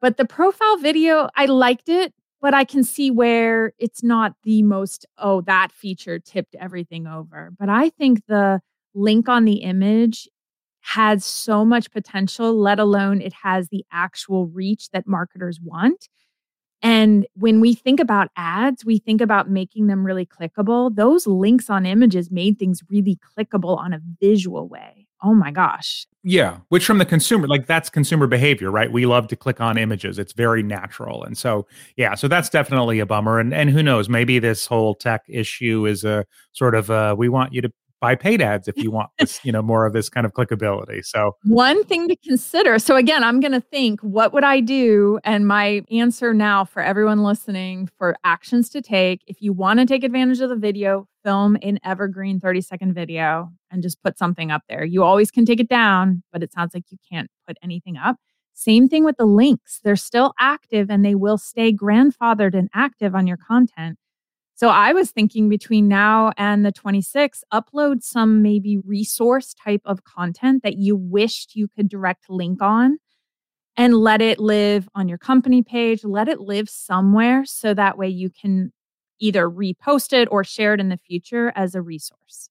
But 0.00 0.16
the 0.16 0.26
profile 0.26 0.76
video, 0.76 1.28
I 1.36 1.46
liked 1.46 1.88
it, 1.88 2.12
but 2.42 2.52
I 2.52 2.64
can 2.64 2.84
see 2.84 3.10
where 3.10 3.72
it's 3.78 4.02
not 4.02 4.34
the 4.42 4.62
most, 4.62 5.06
oh, 5.18 5.40
that 5.42 5.72
feature 5.72 6.18
tipped 6.18 6.54
everything 6.60 7.06
over. 7.06 7.52
But 7.58 7.68
I 7.68 7.90
think 7.90 8.26
the 8.26 8.60
link 8.94 9.28
on 9.28 9.44
the 9.44 9.58
image 9.62 10.28
has 10.80 11.24
so 11.24 11.64
much 11.64 11.90
potential, 11.90 12.54
let 12.54 12.78
alone 12.78 13.20
it 13.20 13.32
has 13.32 13.68
the 13.68 13.84
actual 13.92 14.46
reach 14.46 14.90
that 14.90 15.06
marketers 15.06 15.58
want 15.60 16.08
And 16.82 17.26
when 17.34 17.60
we 17.60 17.74
think 17.74 18.00
about 18.00 18.28
ads, 18.36 18.84
we 18.84 18.98
think 18.98 19.20
about 19.20 19.50
making 19.50 19.86
them 19.86 20.04
really 20.04 20.26
clickable. 20.26 20.94
Those 20.94 21.26
links 21.26 21.70
on 21.70 21.86
images 21.86 22.30
made 22.30 22.58
things 22.58 22.82
really 22.88 23.18
clickable 23.36 23.78
on 23.78 23.92
a 23.92 24.00
visual 24.20 24.68
way. 24.68 25.06
Oh 25.22 25.32
my 25.32 25.50
gosh. 25.50 26.06
Yeah, 26.22 26.58
which 26.68 26.84
from 26.84 26.98
the 26.98 27.06
consumer, 27.06 27.48
like 27.48 27.66
that's 27.66 27.88
consumer 27.88 28.26
behavior, 28.26 28.70
right? 28.70 28.92
We 28.92 29.06
love 29.06 29.28
to 29.28 29.36
click 29.36 29.60
on 29.60 29.78
images. 29.78 30.18
It's 30.18 30.32
very 30.32 30.62
natural. 30.62 31.24
And 31.24 31.38
so, 31.38 31.66
yeah, 31.96 32.14
so 32.14 32.28
that's 32.28 32.50
definitely 32.50 32.98
a 32.98 33.06
bummer. 33.06 33.38
And 33.38 33.54
and 33.54 33.70
who 33.70 33.82
knows, 33.82 34.08
maybe 34.08 34.38
this 34.38 34.66
whole 34.66 34.94
tech 34.94 35.22
issue 35.28 35.86
is 35.86 36.04
a 36.04 36.26
sort 36.52 36.74
of 36.74 36.90
uh 36.90 37.14
we 37.16 37.28
want 37.28 37.54
you 37.54 37.62
to 37.62 37.72
buy 38.06 38.14
paid 38.14 38.40
ads 38.40 38.68
if 38.68 38.76
you 38.82 38.90
want 38.90 39.10
this, 39.18 39.40
you 39.44 39.50
know, 39.50 39.62
more 39.62 39.84
of 39.84 39.92
this 39.92 40.08
kind 40.08 40.24
of 40.24 40.32
clickability. 40.32 41.04
So 41.04 41.32
one 41.44 41.84
thing 41.84 42.06
to 42.08 42.16
consider. 42.16 42.78
So 42.78 42.94
again, 42.96 43.24
I'm 43.24 43.40
going 43.40 43.52
to 43.52 43.60
think, 43.60 44.00
what 44.00 44.32
would 44.32 44.44
I 44.44 44.60
do? 44.60 45.18
And 45.24 45.46
my 45.46 45.82
answer 45.90 46.32
now 46.32 46.64
for 46.64 46.82
everyone 46.82 47.22
listening 47.24 47.88
for 47.98 48.16
actions 48.22 48.68
to 48.70 48.82
take, 48.82 49.22
if 49.26 49.42
you 49.42 49.52
want 49.52 49.80
to 49.80 49.86
take 49.86 50.04
advantage 50.04 50.40
of 50.40 50.50
the 50.50 50.56
video, 50.56 51.08
film 51.24 51.56
an 51.62 51.78
evergreen 51.84 52.38
30 52.38 52.60
second 52.60 52.94
video 52.94 53.50
and 53.72 53.82
just 53.82 54.00
put 54.02 54.16
something 54.16 54.52
up 54.52 54.62
there. 54.68 54.84
You 54.84 55.02
always 55.02 55.32
can 55.32 55.44
take 55.44 55.58
it 55.58 55.68
down, 55.68 56.22
but 56.32 56.42
it 56.42 56.52
sounds 56.52 56.72
like 56.72 56.84
you 56.90 56.98
can't 57.10 57.28
put 57.46 57.56
anything 57.62 57.96
up. 57.96 58.16
Same 58.54 58.88
thing 58.88 59.04
with 59.04 59.16
the 59.18 59.26
links. 59.26 59.80
They're 59.82 59.96
still 59.96 60.32
active 60.38 60.88
and 60.88 61.04
they 61.04 61.14
will 61.14 61.36
stay 61.36 61.72
grandfathered 61.72 62.54
and 62.54 62.70
active 62.72 63.14
on 63.14 63.26
your 63.26 63.36
content. 63.36 63.98
So 64.56 64.70
I 64.70 64.94
was 64.94 65.10
thinking 65.10 65.50
between 65.50 65.86
now 65.86 66.32
and 66.38 66.64
the 66.64 66.72
26th, 66.72 67.42
upload 67.52 68.02
some 68.02 68.40
maybe 68.40 68.78
resource 68.78 69.54
type 69.54 69.82
of 69.84 70.04
content 70.04 70.62
that 70.62 70.78
you 70.78 70.96
wished 70.96 71.54
you 71.54 71.68
could 71.68 71.90
direct 71.90 72.30
link 72.30 72.62
on 72.62 72.96
and 73.76 73.94
let 73.94 74.22
it 74.22 74.38
live 74.40 74.88
on 74.94 75.08
your 75.08 75.18
company 75.18 75.62
page, 75.62 76.04
let 76.04 76.28
it 76.28 76.40
live 76.40 76.70
somewhere 76.70 77.44
so 77.44 77.74
that 77.74 77.98
way 77.98 78.08
you 78.08 78.30
can 78.30 78.72
either 79.20 79.50
repost 79.50 80.14
it 80.14 80.26
or 80.30 80.42
share 80.42 80.72
it 80.72 80.80
in 80.80 80.88
the 80.88 80.98
future 81.06 81.52
as 81.54 81.74
a 81.74 81.82
resource. 81.82 82.48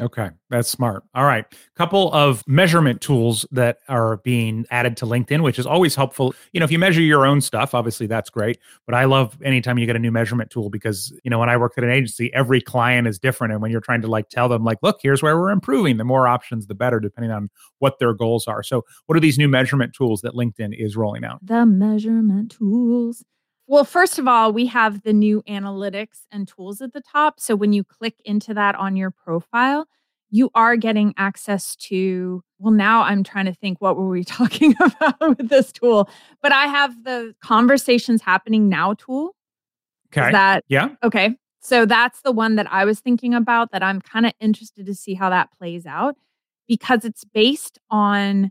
Okay, 0.00 0.30
that's 0.50 0.68
smart. 0.68 1.04
All 1.14 1.24
right. 1.24 1.44
Couple 1.76 2.12
of 2.12 2.42
measurement 2.48 3.00
tools 3.00 3.46
that 3.52 3.78
are 3.88 4.16
being 4.18 4.66
added 4.72 4.96
to 4.96 5.06
LinkedIn, 5.06 5.42
which 5.42 5.56
is 5.56 5.66
always 5.66 5.94
helpful. 5.94 6.34
You 6.52 6.58
know, 6.58 6.64
if 6.64 6.72
you 6.72 6.80
measure 6.80 7.00
your 7.00 7.24
own 7.24 7.40
stuff, 7.40 7.74
obviously 7.74 8.08
that's 8.08 8.28
great. 8.28 8.58
But 8.86 8.96
I 8.96 9.04
love 9.04 9.38
anytime 9.44 9.78
you 9.78 9.86
get 9.86 9.94
a 9.94 10.00
new 10.00 10.10
measurement 10.10 10.50
tool 10.50 10.68
because, 10.68 11.12
you 11.22 11.30
know, 11.30 11.38
when 11.38 11.48
I 11.48 11.56
worked 11.56 11.78
at 11.78 11.84
an 11.84 11.90
agency, 11.90 12.32
every 12.34 12.60
client 12.60 13.06
is 13.06 13.20
different. 13.20 13.52
And 13.52 13.62
when 13.62 13.70
you're 13.70 13.80
trying 13.80 14.02
to 14.02 14.08
like 14.08 14.28
tell 14.30 14.48
them, 14.48 14.64
like, 14.64 14.78
look, 14.82 14.98
here's 15.00 15.22
where 15.22 15.38
we're 15.38 15.50
improving, 15.50 15.96
the 15.96 16.04
more 16.04 16.26
options, 16.26 16.66
the 16.66 16.74
better, 16.74 16.98
depending 16.98 17.30
on 17.30 17.48
what 17.78 18.00
their 18.00 18.14
goals 18.14 18.48
are. 18.48 18.64
So, 18.64 18.84
what 19.06 19.16
are 19.16 19.20
these 19.20 19.38
new 19.38 19.48
measurement 19.48 19.94
tools 19.94 20.22
that 20.22 20.34
LinkedIn 20.34 20.74
is 20.76 20.96
rolling 20.96 21.24
out? 21.24 21.38
The 21.46 21.64
measurement 21.66 22.50
tools. 22.50 23.22
Well, 23.66 23.84
first 23.84 24.18
of 24.18 24.28
all, 24.28 24.52
we 24.52 24.66
have 24.66 25.02
the 25.02 25.12
new 25.12 25.42
analytics 25.48 26.26
and 26.30 26.46
tools 26.46 26.82
at 26.82 26.92
the 26.92 27.00
top. 27.00 27.40
So 27.40 27.56
when 27.56 27.72
you 27.72 27.82
click 27.82 28.14
into 28.24 28.52
that 28.54 28.74
on 28.74 28.96
your 28.96 29.10
profile, 29.10 29.86
you 30.30 30.50
are 30.54 30.76
getting 30.76 31.14
access 31.16 31.76
to. 31.76 32.42
Well, 32.58 32.72
now 32.72 33.02
I'm 33.02 33.22
trying 33.22 33.46
to 33.46 33.54
think 33.54 33.80
what 33.80 33.96
were 33.96 34.08
we 34.08 34.24
talking 34.24 34.74
about 34.80 35.38
with 35.38 35.48
this 35.48 35.72
tool? 35.72 36.10
But 36.42 36.52
I 36.52 36.66
have 36.66 37.04
the 37.04 37.34
conversations 37.40 38.20
happening 38.20 38.68
now 38.68 38.94
tool. 38.94 39.34
Okay. 40.12 40.26
Is 40.26 40.32
that 40.32 40.64
yeah. 40.68 40.88
Okay. 41.02 41.36
So 41.60 41.86
that's 41.86 42.20
the 42.20 42.32
one 42.32 42.56
that 42.56 42.70
I 42.70 42.84
was 42.84 43.00
thinking 43.00 43.32
about 43.32 43.72
that 43.72 43.82
I'm 43.82 44.00
kind 44.00 44.26
of 44.26 44.32
interested 44.38 44.84
to 44.84 44.94
see 44.94 45.14
how 45.14 45.30
that 45.30 45.48
plays 45.56 45.86
out 45.86 46.14
because 46.68 47.04
it's 47.06 47.24
based 47.24 47.78
on 47.90 48.50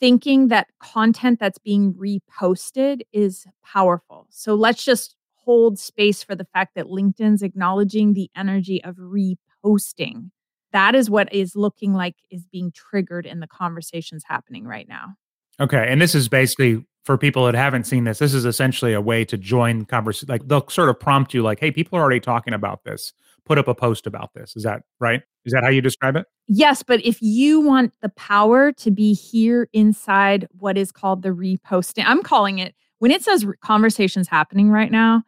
thinking 0.00 0.48
that 0.48 0.68
content 0.80 1.40
that's 1.40 1.58
being 1.58 1.94
reposted 1.94 3.00
is 3.12 3.46
powerful. 3.64 4.26
So 4.30 4.54
let's 4.54 4.84
just 4.84 5.16
hold 5.34 5.78
space 5.78 6.22
for 6.22 6.34
the 6.34 6.46
fact 6.52 6.74
that 6.74 6.86
LinkedIn's 6.86 7.42
acknowledging 7.42 8.14
the 8.14 8.30
energy 8.36 8.82
of 8.84 8.96
reposting. 8.96 10.30
That 10.72 10.94
is 10.94 11.08
what 11.08 11.32
is 11.32 11.56
looking 11.56 11.94
like 11.94 12.16
is 12.30 12.44
being 12.44 12.70
triggered 12.72 13.24
in 13.26 13.40
the 13.40 13.46
conversations 13.46 14.24
happening 14.26 14.66
right 14.66 14.86
now. 14.88 15.14
Okay. 15.60 15.86
And 15.88 16.00
this 16.00 16.14
is 16.14 16.28
basically 16.28 16.84
for 17.04 17.16
people 17.16 17.46
that 17.46 17.54
haven't 17.54 17.84
seen 17.84 18.04
this, 18.04 18.18
this 18.18 18.34
is 18.34 18.44
essentially 18.44 18.92
a 18.92 19.00
way 19.00 19.24
to 19.24 19.38
join 19.38 19.86
conversation. 19.86 20.28
Like 20.28 20.46
they'll 20.46 20.68
sort 20.68 20.90
of 20.90 21.00
prompt 21.00 21.32
you, 21.32 21.42
like, 21.42 21.58
hey, 21.58 21.70
people 21.70 21.98
are 21.98 22.02
already 22.02 22.20
talking 22.20 22.52
about 22.52 22.84
this. 22.84 23.14
Put 23.48 23.58
up 23.58 23.68
a 23.68 23.74
post 23.74 24.06
about 24.06 24.34
this. 24.34 24.54
Is 24.54 24.62
that 24.62 24.82
right? 25.00 25.22
Is 25.44 25.52
that 25.52 25.64
how 25.64 25.70
you 25.70 25.80
describe 25.80 26.16
it? 26.16 26.26
Yes, 26.46 26.82
but 26.82 27.04
if 27.04 27.20
you 27.20 27.60
want 27.60 27.92
the 28.02 28.10
power 28.10 28.72
to 28.72 28.90
be 28.90 29.14
here 29.14 29.68
inside 29.72 30.46
what 30.58 30.78
is 30.78 30.92
called 30.92 31.22
the 31.22 31.30
reposting, 31.30 32.04
I'm 32.06 32.22
calling 32.22 32.58
it 32.58 32.74
when 32.98 33.10
it 33.10 33.22
says 33.22 33.46
conversations 33.60 34.28
happening 34.28 34.70
right 34.70 34.90
now, 34.90 35.22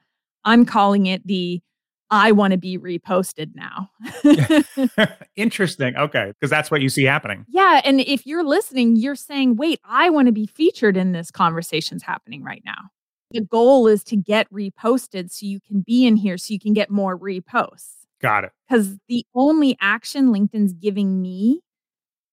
I'm 0.44 0.64
calling 0.64 1.06
it 1.06 1.26
the 1.26 1.62
I 2.12 2.32
want 2.32 2.50
to 2.50 2.58
be 2.58 2.76
reposted 2.76 3.52
now. 3.54 3.90
Interesting. 5.36 5.96
Okay. 5.96 6.32
Because 6.32 6.50
that's 6.50 6.68
what 6.68 6.80
you 6.80 6.88
see 6.88 7.04
happening. 7.04 7.46
Yeah. 7.48 7.80
And 7.84 8.00
if 8.00 8.26
you're 8.26 8.42
listening, 8.42 8.96
you're 8.96 9.14
saying, 9.14 9.54
wait, 9.54 9.78
I 9.84 10.10
want 10.10 10.26
to 10.26 10.32
be 10.32 10.46
featured 10.46 10.96
in 10.96 11.12
this 11.12 11.30
conversations 11.30 12.02
happening 12.02 12.42
right 12.42 12.62
now. 12.64 12.90
The 13.30 13.42
goal 13.42 13.86
is 13.86 14.02
to 14.04 14.16
get 14.16 14.52
reposted 14.52 15.30
so 15.30 15.46
you 15.46 15.60
can 15.60 15.82
be 15.82 16.04
in 16.04 16.16
here 16.16 16.36
so 16.36 16.52
you 16.52 16.58
can 16.58 16.72
get 16.72 16.90
more 16.90 17.16
reposts. 17.16 17.99
Got 18.20 18.44
it. 18.44 18.52
Because 18.68 18.98
the 19.08 19.24
only 19.34 19.76
action 19.80 20.32
LinkedIn's 20.32 20.72
giving 20.72 21.20
me 21.20 21.60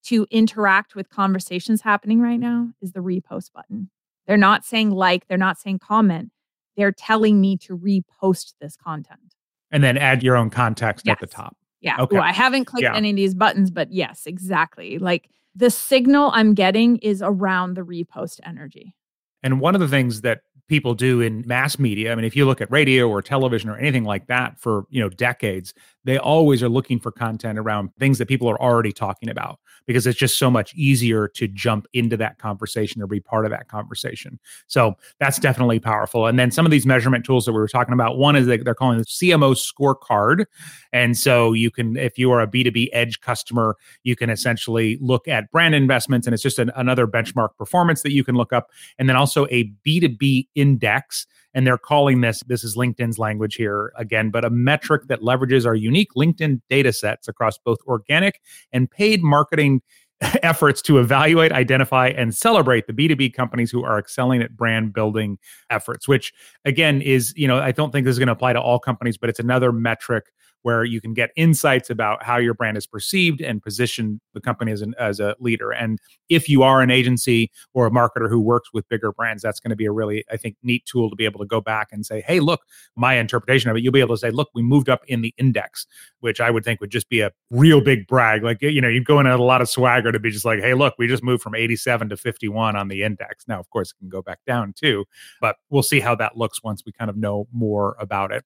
to 0.06 0.26
interact 0.32 0.96
with 0.96 1.10
conversations 1.10 1.82
happening 1.82 2.22
right 2.22 2.40
now 2.40 2.70
is 2.82 2.92
the 2.92 3.00
repost 3.00 3.52
button. 3.54 3.90
They're 4.26 4.38
not 4.38 4.66
saying 4.66 4.92
like, 4.92 5.28
they're 5.28 5.38
not 5.38 5.58
saying 5.58 5.80
comment. 5.80 6.32
They're 6.76 6.92
telling 6.92 7.42
me 7.42 7.58
to 7.58 7.78
repost 7.78 8.54
this 8.62 8.76
content. 8.76 9.36
And 9.72 9.84
then 9.84 9.98
add 9.98 10.24
your 10.24 10.38
own 10.38 10.50
context 10.50 11.06
yes. 11.06 11.14
at 11.14 11.20
the 11.20 11.28
top. 11.28 11.58
Yeah. 11.82 11.98
Okay. 12.00 12.18
Ooh, 12.18 12.22
I 12.22 12.32
haven't 12.32 12.66
clicked 12.66 12.84
yeah. 12.84 12.96
any 12.96 13.10
of 13.10 13.16
these 13.16 13.36
buttons, 13.36 13.72
but 13.72 13.92
yes, 13.92 14.26
exactly. 14.26 14.98
Like 14.98 15.30
the 15.56 15.70
signal 15.70 16.32
I'm 16.34 16.54
getting 16.54 16.98
is 16.98 17.22
around 17.22 17.76
the 17.76 17.82
repost 17.82 18.40
energy. 18.46 18.96
And 19.44 19.60
one 19.60 19.76
of 19.76 19.82
the 19.82 19.88
things 19.88 20.22
that 20.22 20.42
people 20.68 20.94
do 20.94 21.22
in 21.22 21.44
mass 21.48 21.80
media, 21.80 22.12
I 22.12 22.16
mean, 22.16 22.26
if 22.26 22.36
you 22.36 22.46
look 22.46 22.62
at 22.62 22.72
radio 22.72 23.10
or 23.10 23.22
television 23.22 23.70
or 23.70 23.78
anything 23.78 24.04
like 24.04 24.28
that 24.28 24.60
for, 24.60 24.86
you 24.90 25.02
know, 25.02 25.10
decades, 25.10 25.74
they 26.08 26.18
always 26.18 26.64
are 26.64 26.70
looking 26.70 27.02
for 27.02 27.12
content 27.12 27.60
around 27.60 27.94
things 28.00 28.18
that 28.18 28.30
people 28.30 28.48
are 28.48 28.60
already 28.62 28.94
talking 28.94 29.28
about 29.28 29.60
because 29.86 30.08
it's 30.08 30.18
just 30.18 30.40
so 30.40 30.50
much 30.50 30.74
easier 30.74 31.28
to 31.28 31.50
jump 31.50 31.86
into 31.92 32.16
that 32.16 32.38
conversation 32.40 33.02
or 33.02 33.08
be 33.08 33.20
part 33.20 33.44
of 33.44 33.52
that 33.52 33.68
conversation. 33.68 34.40
So 34.68 34.96
that's 35.20 35.38
definitely 35.38 35.80
powerful. 35.80 36.26
And 36.26 36.40
then 36.40 36.50
some 36.50 36.66
of 36.66 36.72
these 36.72 36.86
measurement 36.86 37.26
tools 37.26 37.44
that 37.46 37.52
we 37.52 37.58
were 37.58 37.68
talking 37.68 37.94
about, 37.94 38.18
one 38.18 38.38
is 38.38 38.48
they, 38.48 38.56
they're 38.56 38.74
calling 38.74 39.00
the 39.00 39.04
CMO 39.04 39.54
scorecard. 39.54 40.46
And 40.94 41.18
so 41.18 41.52
you 41.52 41.70
can, 41.70 41.98
if 41.98 42.18
you 42.18 42.32
are 42.32 42.40
a 42.40 42.48
B2B 42.48 42.88
edge 42.94 43.20
customer, 43.20 43.76
you 44.04 44.16
can 44.16 44.30
essentially 44.30 44.98
look 45.02 45.28
at 45.28 45.52
brand 45.52 45.76
investments 45.76 46.26
and 46.26 46.34
it's 46.34 46.44
just 46.44 46.58
an, 46.58 46.72
another 46.78 47.06
benchmark 47.06 47.50
performance 47.58 48.02
that 48.04 48.14
you 48.14 48.24
can 48.24 48.36
look 48.36 48.54
up. 48.54 48.70
And 48.98 49.10
then 49.10 49.18
also 49.18 49.46
a 49.52 49.70
B2B 49.86 50.48
index 50.56 51.28
and 51.54 51.66
they're 51.66 51.78
calling 51.78 52.22
this 52.22 52.42
this 52.48 52.64
is 52.64 52.76
linkedin's 52.76 53.18
language 53.18 53.56
here 53.56 53.92
again 53.98 54.30
but 54.30 54.46
a 54.46 54.50
metric 54.50 55.04
that 55.08 55.22
leverages 55.22 55.66
our 55.66 55.76
unique 55.76 56.10
linkedin 56.16 56.62
data 56.70 56.94
sets 56.94 57.28
across 57.28 57.58
both 57.58 57.80
organic 57.88 58.40
and 58.72 58.90
paid 58.92 59.24
marketing 59.24 59.82
efforts 60.44 60.82
to 60.82 60.98
evaluate, 60.98 61.52
identify, 61.52 62.08
and 62.08 62.36
celebrate 62.36 62.88
the 62.88 62.94
B2B 62.94 63.34
companies 63.34 63.70
who 63.70 63.84
are 63.84 64.00
excelling 64.00 64.42
at 64.42 64.56
brand 64.56 64.94
building 64.94 65.38
efforts, 65.70 66.08
which 66.08 66.34
again 66.66 67.02
is, 67.02 67.34
you 67.36 67.48
know, 67.48 67.60
I 67.60 67.72
don't 67.72 67.92
think 67.92 68.06
this 68.06 68.14
is 68.14 68.20
going 68.20 68.28
to 68.28 68.34
apply 68.34 68.54
to 68.54 68.62
all 68.62 68.80
companies, 68.80 69.18
but 69.18 69.30
it's 69.30 69.40
another 69.40 69.72
metric 69.72 70.26
where 70.64 70.84
you 70.84 71.00
can 71.00 71.14
get 71.14 71.32
insights 71.36 71.90
about 71.90 72.24
how 72.24 72.38
your 72.38 72.54
brand 72.54 72.78
is 72.78 72.86
perceived 72.86 73.42
and 73.42 73.62
position 73.62 74.20
the 74.34 74.42
company 74.42 74.72
as, 74.72 74.82
an, 74.82 74.94
as 75.00 75.20
a 75.20 75.36
leader. 75.40 75.72
And 75.72 76.00
if 76.30 76.50
you 76.50 76.64
are 76.64 76.82
an 76.82 76.92
agency 76.92 77.52
or 77.74 77.88
a 77.88 77.92
marketer 77.92 78.30
who 78.30 78.40
works 78.40 78.70
with 78.74 78.88
bigger 78.90 79.12
brands, 79.12 79.44
that's 79.44 79.60
going 79.60 79.70
to 79.70 79.76
be 79.76 79.86
a 79.86 79.92
really, 79.92 80.26
I 80.32 80.38
think, 80.38 80.58
neat 80.64 80.86
tool 80.86 81.10
to 81.10 81.16
be 81.16 81.26
able 81.26 81.40
to 81.40 81.46
go 81.46 81.62
back 81.62 81.90
and 81.92 82.06
say, 82.06 82.22
hey, 82.22 82.40
look, 82.40 82.62
my 82.96 83.16
interpretation 83.16 83.70
of 83.70 83.78
it, 83.78 83.84
you'll 83.84 83.94
be 83.94 84.00
able 84.00 84.16
to 84.16 84.20
say, 84.20 84.32
look, 84.32 84.50
we 84.54 84.62
moved 84.62 84.90
up 84.90 85.02
in 85.08 85.22
the 85.22 85.34
index, 85.38 85.86
which 86.20 86.42
I 86.42 86.52
would 86.52 86.64
think 86.64 86.82
would 86.82 86.92
just 86.92 87.10
be 87.10 87.22
a 87.22 87.32
real 87.50 87.82
big 87.82 88.08
brag. 88.08 88.44
Like, 88.44 88.62
you 88.62 88.82
know, 88.82 88.90
you'd 88.90 89.06
go 89.06 89.20
in 89.20 89.28
at 89.28 89.40
a 89.40 89.44
lot 89.44 89.62
of 89.62 89.70
swagger 89.70 90.12
to 90.12 90.20
be 90.20 90.32
just 90.32 90.46
like, 90.46 90.60
hey, 90.60 90.74
look, 90.74 90.96
we 90.98 91.08
just 91.08 91.24
moved 91.24 91.44
from 91.44 91.56
87 91.56 92.10
to 92.10 92.18
51 92.18 92.76
on 92.76 92.88
the 92.88 93.04
index. 93.04 93.48
Now, 93.48 93.60
of 93.60 93.70
course, 93.70 93.92
it 93.92 94.00
can 94.00 94.10
go 94.10 94.22
back 94.22 94.40
down 94.46 94.74
too, 94.74 95.06
but 95.40 95.58
we'll 95.70 95.84
see 95.84 96.00
how 96.00 96.16
that 96.16 96.38
looks 96.38 96.64
once 96.64 96.84
we 96.86 96.92
kind 96.92 97.10
of 97.10 97.18
know 97.18 97.48
more 97.52 97.96
about 98.00 98.32
it. 98.32 98.44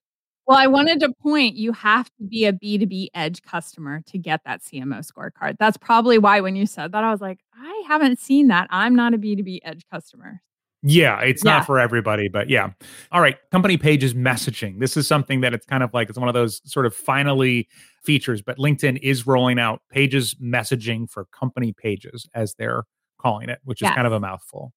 Well, 0.48 0.58
I 0.58 0.68
wanted 0.68 1.00
to 1.02 1.14
point 1.22 1.56
you 1.56 1.72
have 1.72 2.10
to 2.18 2.24
be 2.24 2.46
a 2.46 2.54
B2B 2.54 3.10
edge 3.14 3.42
customer 3.44 4.02
to 4.08 4.18
get 4.18 4.42
that 4.46 4.62
CMO 4.62 5.06
scorecard. 5.06 5.56
That's 5.60 5.78
probably 5.78 6.18
why 6.18 6.42
when 6.42 6.56
you 6.56 6.66
said 6.66 6.92
that, 6.92 7.04
I 7.04 7.12
was 7.12 7.22
like, 7.22 7.40
I 7.56 7.84
haven't 7.88 8.20
seen 8.20 8.48
that. 8.48 8.68
I'm 8.70 8.96
not 8.96 9.14
a 9.14 9.18
B2B 9.18 9.60
edge 9.64 9.86
customer. 9.92 10.42
Yeah, 10.84 11.20
it's 11.22 11.46
yeah. 11.46 11.58
not 11.58 11.66
for 11.66 11.80
everybody, 11.80 12.28
but 12.28 12.50
yeah. 12.50 12.72
All 13.12 13.22
right, 13.22 13.38
company 13.52 13.78
pages 13.78 14.16
messaging. 14.16 14.80
This 14.80 14.98
is 14.98 15.08
something 15.08 15.42
that 15.42 15.54
it's 15.54 15.66
kind 15.66 15.84
of 15.84 15.94
like 15.94 16.10
it's 16.10 16.18
one 16.18 16.28
of 16.28 16.34
those 16.34 16.60
sort 16.66 16.88
of 16.88 16.96
finally 16.96 17.68
features, 18.04 18.42
but 18.42 18.58
LinkedIn 18.58 19.00
is 19.04 19.28
rolling 19.28 19.60
out 19.60 19.82
pages 19.92 20.34
messaging 20.36 21.08
for 21.08 21.26
company 21.26 21.72
pages 21.72 22.28
as 22.34 22.56
they're 22.56 22.84
calling 23.20 23.50
it, 23.50 23.60
which 23.64 23.84
is 23.84 23.90
kind 23.92 24.08
of 24.08 24.14
a 24.14 24.20
mouthful. 24.20 24.74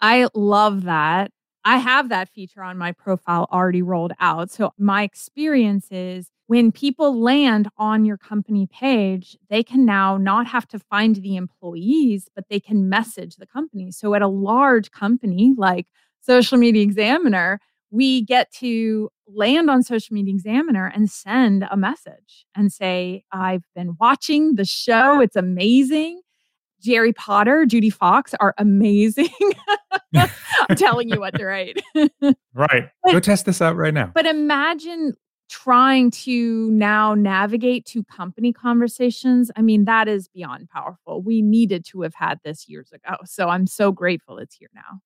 I 0.00 0.28
love 0.32 0.84
that. 0.84 1.32
I 1.68 1.76
have 1.76 2.08
that 2.08 2.30
feature 2.30 2.62
on 2.62 2.78
my 2.78 2.92
profile 2.92 3.46
already 3.52 3.82
rolled 3.82 4.14
out. 4.20 4.50
So 4.50 4.72
my 4.78 5.02
experience 5.02 5.88
is 5.90 6.30
when 6.46 6.72
people 6.72 7.20
land 7.20 7.68
on 7.76 8.06
your 8.06 8.16
company 8.16 8.66
page, 8.66 9.36
they 9.50 9.62
can 9.62 9.84
now 9.84 10.16
not 10.16 10.46
have 10.46 10.66
to 10.68 10.78
find 10.78 11.16
the 11.16 11.36
employees, 11.36 12.30
but 12.34 12.44
they 12.48 12.58
can 12.58 12.88
message 12.88 13.36
the 13.36 13.44
company. 13.44 13.90
So 13.90 14.14
at 14.14 14.22
a 14.22 14.28
large 14.28 14.92
company 14.92 15.52
like 15.58 15.88
Social 16.22 16.56
Media 16.56 16.82
Examiner, 16.82 17.60
we 17.90 18.22
get 18.22 18.50
to 18.60 19.10
land 19.26 19.68
on 19.68 19.82
Social 19.82 20.14
Media 20.14 20.32
Examiner 20.32 20.86
and 20.94 21.10
send 21.10 21.66
a 21.70 21.76
message 21.76 22.46
and 22.56 22.72
say, 22.72 23.24
I've 23.30 23.64
been 23.74 23.94
watching 24.00 24.54
the 24.54 24.64
show. 24.64 25.20
It's 25.20 25.36
amazing. 25.36 26.22
Jerry 26.80 27.12
Potter, 27.12 27.66
Judi 27.68 27.92
Fox 27.92 28.34
are 28.40 28.54
amazing. 28.58 29.28
I'm 30.14 30.76
telling 30.76 31.08
you 31.08 31.20
what 31.20 31.34
to 31.34 31.44
write. 31.44 31.82
right. 32.54 32.90
Go 33.10 33.20
test 33.20 33.46
this 33.46 33.60
out 33.60 33.76
right 33.76 33.94
now. 33.94 34.10
But 34.14 34.26
imagine 34.26 35.14
trying 35.48 36.10
to 36.10 36.70
now 36.70 37.14
navigate 37.14 37.86
to 37.86 38.04
company 38.04 38.52
conversations. 38.52 39.50
I 39.56 39.62
mean, 39.62 39.86
that 39.86 40.06
is 40.08 40.28
beyond 40.28 40.68
powerful. 40.68 41.22
We 41.22 41.42
needed 41.42 41.84
to 41.86 42.02
have 42.02 42.14
had 42.14 42.38
this 42.44 42.68
years 42.68 42.92
ago. 42.92 43.16
So 43.24 43.48
I'm 43.48 43.66
so 43.66 43.90
grateful 43.90 44.38
it's 44.38 44.54
here 44.54 44.70
now. 44.74 45.00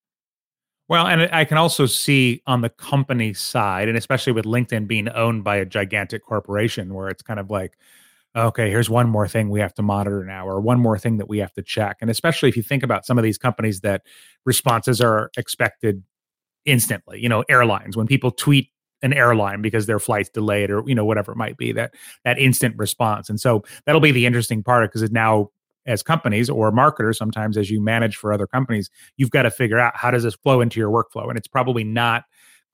Well, 0.89 1.07
and 1.07 1.23
I 1.33 1.45
can 1.45 1.59
also 1.59 1.87
see 1.87 2.43
on 2.47 2.61
the 2.61 2.69
company 2.69 3.33
side, 3.33 3.89
and 3.89 3.97
especially 3.97 4.33
with 4.33 4.45
LinkedIn 4.45 4.87
being 4.87 5.09
owned 5.11 5.45
by 5.45 5.57
a 5.57 5.65
gigantic 5.65 6.25
corporation, 6.25 6.93
where 6.93 7.09
it's 7.09 7.23
kind 7.23 7.41
of 7.41 7.51
like, 7.51 7.79
okay, 8.37 8.71
here's 8.71 8.89
one 8.89 9.09
more 9.09 9.29
thing 9.29 9.51
we 9.51 9.61
have 9.61 9.75
to 9.75 9.83
monitor 9.83 10.25
now, 10.25 10.47
or 10.47 10.61
one 10.61 10.81
more 10.81 10.99
thing 10.99 11.19
that 11.19 11.29
we 11.29 11.39
have 11.39 11.53
to 11.55 11.63
check. 11.63 11.99
And 12.01 12.11
especially 12.11 12.49
if 12.49 12.57
you 12.57 12.63
think 12.63 12.83
about 12.83 13.05
some 13.05 13.19
of 13.19 13.25
these 13.25 13.39
companies 13.39 13.81
that 13.81 14.03
responses 14.45 15.01
are 15.01 15.31
expected 15.37 16.03
instantly, 16.65 17.21
you 17.21 17.29
know, 17.29 17.45
airlines, 17.49 17.97
when 17.97 18.07
people 18.07 18.31
tweet 18.31 18.71
an 19.03 19.13
airline 19.13 19.61
because 19.61 19.87
their 19.87 19.99
flight's 19.99 20.29
delayed 20.29 20.71
or 20.71 20.83
you 20.87 20.95
know 20.95 21.05
whatever 21.05 21.33
it 21.33 21.37
might 21.37 21.57
be 21.57 21.73
that 21.73 21.93
that 22.25 22.39
instant 22.39 22.75
response 22.79 23.29
and 23.29 23.41
so 23.41 23.63
that'll 23.85 24.01
be 24.01 24.13
the 24.13 24.27
interesting 24.27 24.63
part 24.63 24.89
because 24.89 25.03
it 25.03 25.13
now 25.13 25.49
as 25.87 26.03
companies 26.03 26.49
or 26.49 26.71
marketers 26.71 27.19
sometimes 27.19 27.57
as 27.57 27.69
you 27.69 27.81
manage 27.81 28.17
for 28.17 28.33
other 28.33 28.47
companies 28.47 28.91
you've 29.17 29.31
got 29.31 29.43
to 29.43 29.51
figure 29.51 29.79
out 29.79 29.93
how 29.97 30.11
does 30.11 30.23
this 30.23 30.37
flow 30.37 30.61
into 30.61 30.79
your 30.79 30.91
workflow 30.91 31.29
and 31.29 31.37
it's 31.37 31.49
probably 31.49 31.85
not 31.85 32.25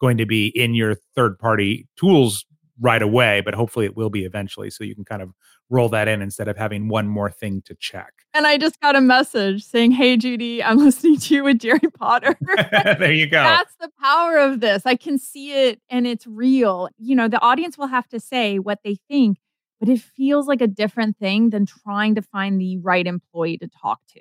going 0.01 0.19
to 0.19 0.27
be 0.27 0.49
in 0.49 0.75
your 0.75 0.95
third 1.17 1.39
party 1.39 1.89
tools 1.97 2.45
right 2.81 3.03
away, 3.03 3.41
but 3.41 3.55
hopefully 3.55 3.87
it 3.87 3.97
will 3.97 4.11
be 4.11 4.25
eventually. 4.25 4.71
So 4.71 4.85
you 4.85 4.95
can 4.95 5.05
kind 5.05 5.23
of 5.23 5.33
roll 5.71 5.89
that 5.91 6.09
in 6.09 6.23
instead 6.23 6.49
of 6.49 6.57
having 6.57 6.89
one 6.89 7.09
more 7.09 7.31
thing 7.31 7.63
to 7.63 7.75
check. 7.75 8.13
And 8.35 8.47
I 8.47 8.57
just 8.57 8.81
got 8.81 8.97
a 8.97 9.01
message 9.01 9.65
saying, 9.65 9.93
Hey, 9.93 10.17
Judi, 10.17 10.63
I'm 10.65 10.79
listening 10.85 11.19
to 11.19 11.35
you 11.35 11.45
with 11.45 11.59
Jerry 11.59 11.81
Potter. 11.81 12.37
there 12.99 13.13
you 13.13 13.27
go. 13.27 13.43
That's 13.43 13.75
the 13.81 13.91
power 14.01 14.39
of 14.39 14.61
this. 14.61 14.83
I 14.87 14.97
can 14.97 15.19
see 15.19 15.53
it 15.69 15.81
and 15.91 16.07
it's 16.07 16.27
real. 16.27 16.89
You 16.99 17.17
know, 17.17 17.29
the 17.29 17.41
audience 17.41 17.77
will 17.77 17.89
have 17.89 18.09
to 18.09 18.21
say 18.21 18.59
what 18.59 18.81
they 18.85 18.97
think, 19.09 19.39
but 19.81 19.89
it 19.89 20.01
feels 20.01 20.47
like 20.47 20.61
a 20.61 20.67
different 20.67 21.19
thing 21.19 21.51
than 21.51 21.67
trying 21.67 22.15
to 22.15 22.23
find 22.23 22.61
the 22.61 22.79
right 22.79 23.07
employee 23.07 23.59
to 23.59 23.69
talk 23.69 24.01
to. 24.15 24.21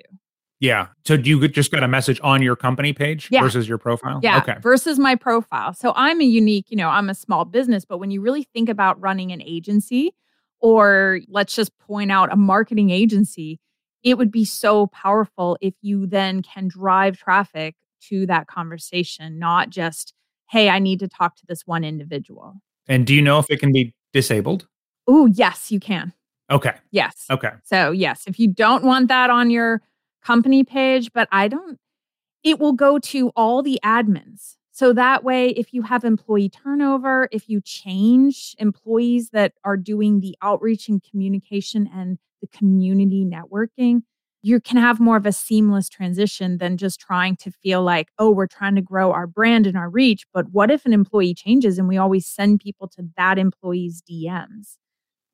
Yeah. 0.60 0.88
So 1.04 1.16
do 1.16 1.30
you 1.30 1.48
just 1.48 1.70
got 1.70 1.82
a 1.82 1.88
message 1.88 2.20
on 2.22 2.42
your 2.42 2.56
company 2.56 2.92
page 2.92 3.28
yeah. 3.30 3.42
versus 3.42 3.68
your 3.68 3.78
profile? 3.78 4.20
Yeah. 4.22 4.38
Okay. 4.38 4.56
Versus 4.60 4.98
my 4.98 5.14
profile. 5.14 5.72
So 5.72 5.92
I'm 5.94 6.20
a 6.20 6.24
unique, 6.24 6.66
you 6.68 6.76
know, 6.76 6.88
I'm 6.88 7.08
a 7.08 7.14
small 7.14 7.44
business, 7.44 7.84
but 7.84 7.98
when 7.98 8.10
you 8.10 8.20
really 8.20 8.42
think 8.42 8.68
about 8.68 9.00
running 9.00 9.30
an 9.30 9.40
agency, 9.42 10.14
or 10.60 11.20
let's 11.28 11.54
just 11.54 11.76
point 11.78 12.10
out 12.10 12.32
a 12.32 12.36
marketing 12.36 12.90
agency, 12.90 13.60
it 14.02 14.18
would 14.18 14.32
be 14.32 14.44
so 14.44 14.88
powerful 14.88 15.56
if 15.60 15.74
you 15.80 16.06
then 16.06 16.42
can 16.42 16.66
drive 16.68 17.16
traffic 17.16 17.76
to 18.08 18.26
that 18.26 18.46
conversation, 18.46 19.38
not 19.38 19.70
just, 19.70 20.14
hey, 20.50 20.68
I 20.68 20.78
need 20.78 21.00
to 21.00 21.08
talk 21.08 21.36
to 21.36 21.46
this 21.46 21.62
one 21.66 21.84
individual. 21.84 22.54
And 22.88 23.06
do 23.06 23.14
you 23.14 23.22
know 23.22 23.38
if 23.38 23.46
it 23.50 23.60
can 23.60 23.72
be 23.72 23.94
disabled? 24.12 24.66
Oh, 25.06 25.26
yes, 25.26 25.70
you 25.70 25.78
can. 25.78 26.12
Okay. 26.50 26.74
Yes. 26.90 27.26
Okay. 27.30 27.50
So, 27.64 27.92
yes, 27.92 28.24
if 28.26 28.40
you 28.40 28.48
don't 28.48 28.82
want 28.82 29.08
that 29.08 29.30
on 29.30 29.50
your 29.50 29.82
company 30.28 30.62
page, 30.62 31.10
but 31.14 31.26
I 31.32 31.48
don't, 31.48 31.78
it 32.44 32.58
will 32.58 32.74
go 32.74 32.98
to 32.98 33.30
all 33.34 33.62
the 33.62 33.80
admins. 33.82 34.56
So 34.72 34.92
that 34.92 35.24
way, 35.24 35.48
if 35.48 35.72
you 35.72 35.82
have 35.82 36.04
employee 36.04 36.50
turnover, 36.50 37.28
if 37.32 37.48
you 37.48 37.62
change 37.62 38.54
employees 38.58 39.30
that 39.30 39.54
are 39.64 39.78
doing 39.78 40.20
the 40.20 40.36
outreach 40.42 40.88
and 40.88 41.02
communication 41.02 41.88
and 41.92 42.18
the 42.42 42.46
community 42.46 43.24
networking, 43.24 44.02
you 44.42 44.60
can 44.60 44.76
have 44.76 45.00
more 45.00 45.16
of 45.16 45.26
a 45.26 45.32
seamless 45.32 45.88
transition 45.88 46.58
than 46.58 46.76
just 46.76 47.00
trying 47.00 47.34
to 47.36 47.50
feel 47.50 47.82
like, 47.82 48.10
oh, 48.18 48.30
we're 48.30 48.46
trying 48.46 48.76
to 48.76 48.82
grow 48.82 49.10
our 49.12 49.26
brand 49.26 49.66
and 49.66 49.76
our 49.76 49.88
reach. 49.90 50.26
But 50.32 50.50
what 50.52 50.70
if 50.70 50.84
an 50.86 50.92
employee 50.92 51.34
changes 51.34 51.78
and 51.78 51.88
we 51.88 51.96
always 51.96 52.26
send 52.26 52.60
people 52.60 52.86
to 52.88 53.08
that 53.16 53.38
employee's 53.38 54.02
DMs? 54.02 54.76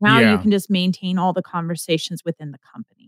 Now 0.00 0.20
yeah. 0.20 0.32
you 0.32 0.38
can 0.38 0.52
just 0.52 0.70
maintain 0.70 1.18
all 1.18 1.32
the 1.32 1.42
conversations 1.42 2.22
within 2.24 2.52
the 2.52 2.58
company. 2.72 3.03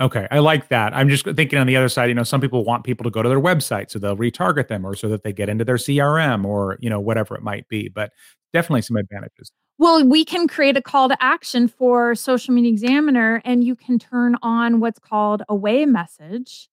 Okay, 0.00 0.28
I 0.30 0.38
like 0.38 0.68
that. 0.68 0.94
I'm 0.94 1.08
just 1.08 1.24
thinking 1.24 1.58
on 1.58 1.66
the 1.66 1.76
other 1.76 1.88
side, 1.88 2.06
you 2.06 2.14
know, 2.14 2.22
some 2.22 2.40
people 2.40 2.64
want 2.64 2.84
people 2.84 3.02
to 3.04 3.10
go 3.10 3.22
to 3.22 3.28
their 3.28 3.40
website 3.40 3.90
so 3.90 3.98
they'll 3.98 4.16
retarget 4.16 4.68
them 4.68 4.86
or 4.86 4.94
so 4.94 5.08
that 5.08 5.24
they 5.24 5.32
get 5.32 5.48
into 5.48 5.64
their 5.64 5.76
CRM 5.76 6.44
or, 6.44 6.78
you 6.80 6.88
know, 6.88 7.00
whatever 7.00 7.34
it 7.34 7.42
might 7.42 7.66
be, 7.68 7.88
but 7.88 8.12
definitely 8.52 8.82
some 8.82 8.96
advantages. 8.96 9.50
Well, 9.78 10.04
we 10.06 10.24
can 10.24 10.46
create 10.46 10.76
a 10.76 10.82
call 10.82 11.08
to 11.08 11.16
action 11.20 11.66
for 11.68 12.14
Social 12.14 12.54
Media 12.54 12.70
Examiner 12.70 13.42
and 13.44 13.64
you 13.64 13.74
can 13.74 13.98
turn 13.98 14.36
on 14.42 14.80
what's 14.80 14.98
called 15.00 15.42
away 15.48 15.84
message. 15.84 16.68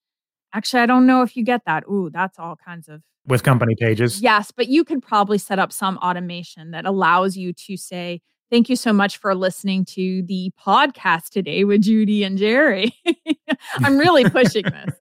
Actually, 0.54 0.84
I 0.84 0.86
don't 0.86 1.08
know 1.08 1.22
if 1.22 1.36
you 1.36 1.44
get 1.44 1.62
that. 1.66 1.84
Ooh, 1.90 2.10
that's 2.12 2.38
all 2.40 2.56
kinds 2.56 2.88
of 2.88 3.02
with 3.28 3.44
company 3.44 3.76
pages. 3.76 4.22
Yes, 4.22 4.52
but 4.52 4.68
you 4.68 4.84
could 4.84 5.02
probably 5.02 5.38
set 5.38 5.60
up 5.60 5.72
some 5.74 5.98
automation 5.98 6.72
that 6.72 6.86
allows 6.86 7.36
you 7.36 7.54
to 7.54 7.76
say, 7.76 8.22
Thank 8.52 8.70
you 8.70 8.76
so 8.76 8.94
much 8.94 9.18
for 9.18 9.34
listening 9.34 9.86
to 9.86 10.22
the 10.24 10.52
podcast 10.64 11.30
today 11.30 11.64
with 11.64 11.84
Judi 11.84 12.26
and 12.26 12.38
Jerry. 12.38 12.96
I'm 13.78 13.98
really 13.98 14.30
pushing 14.30 14.64
this. 14.86 14.96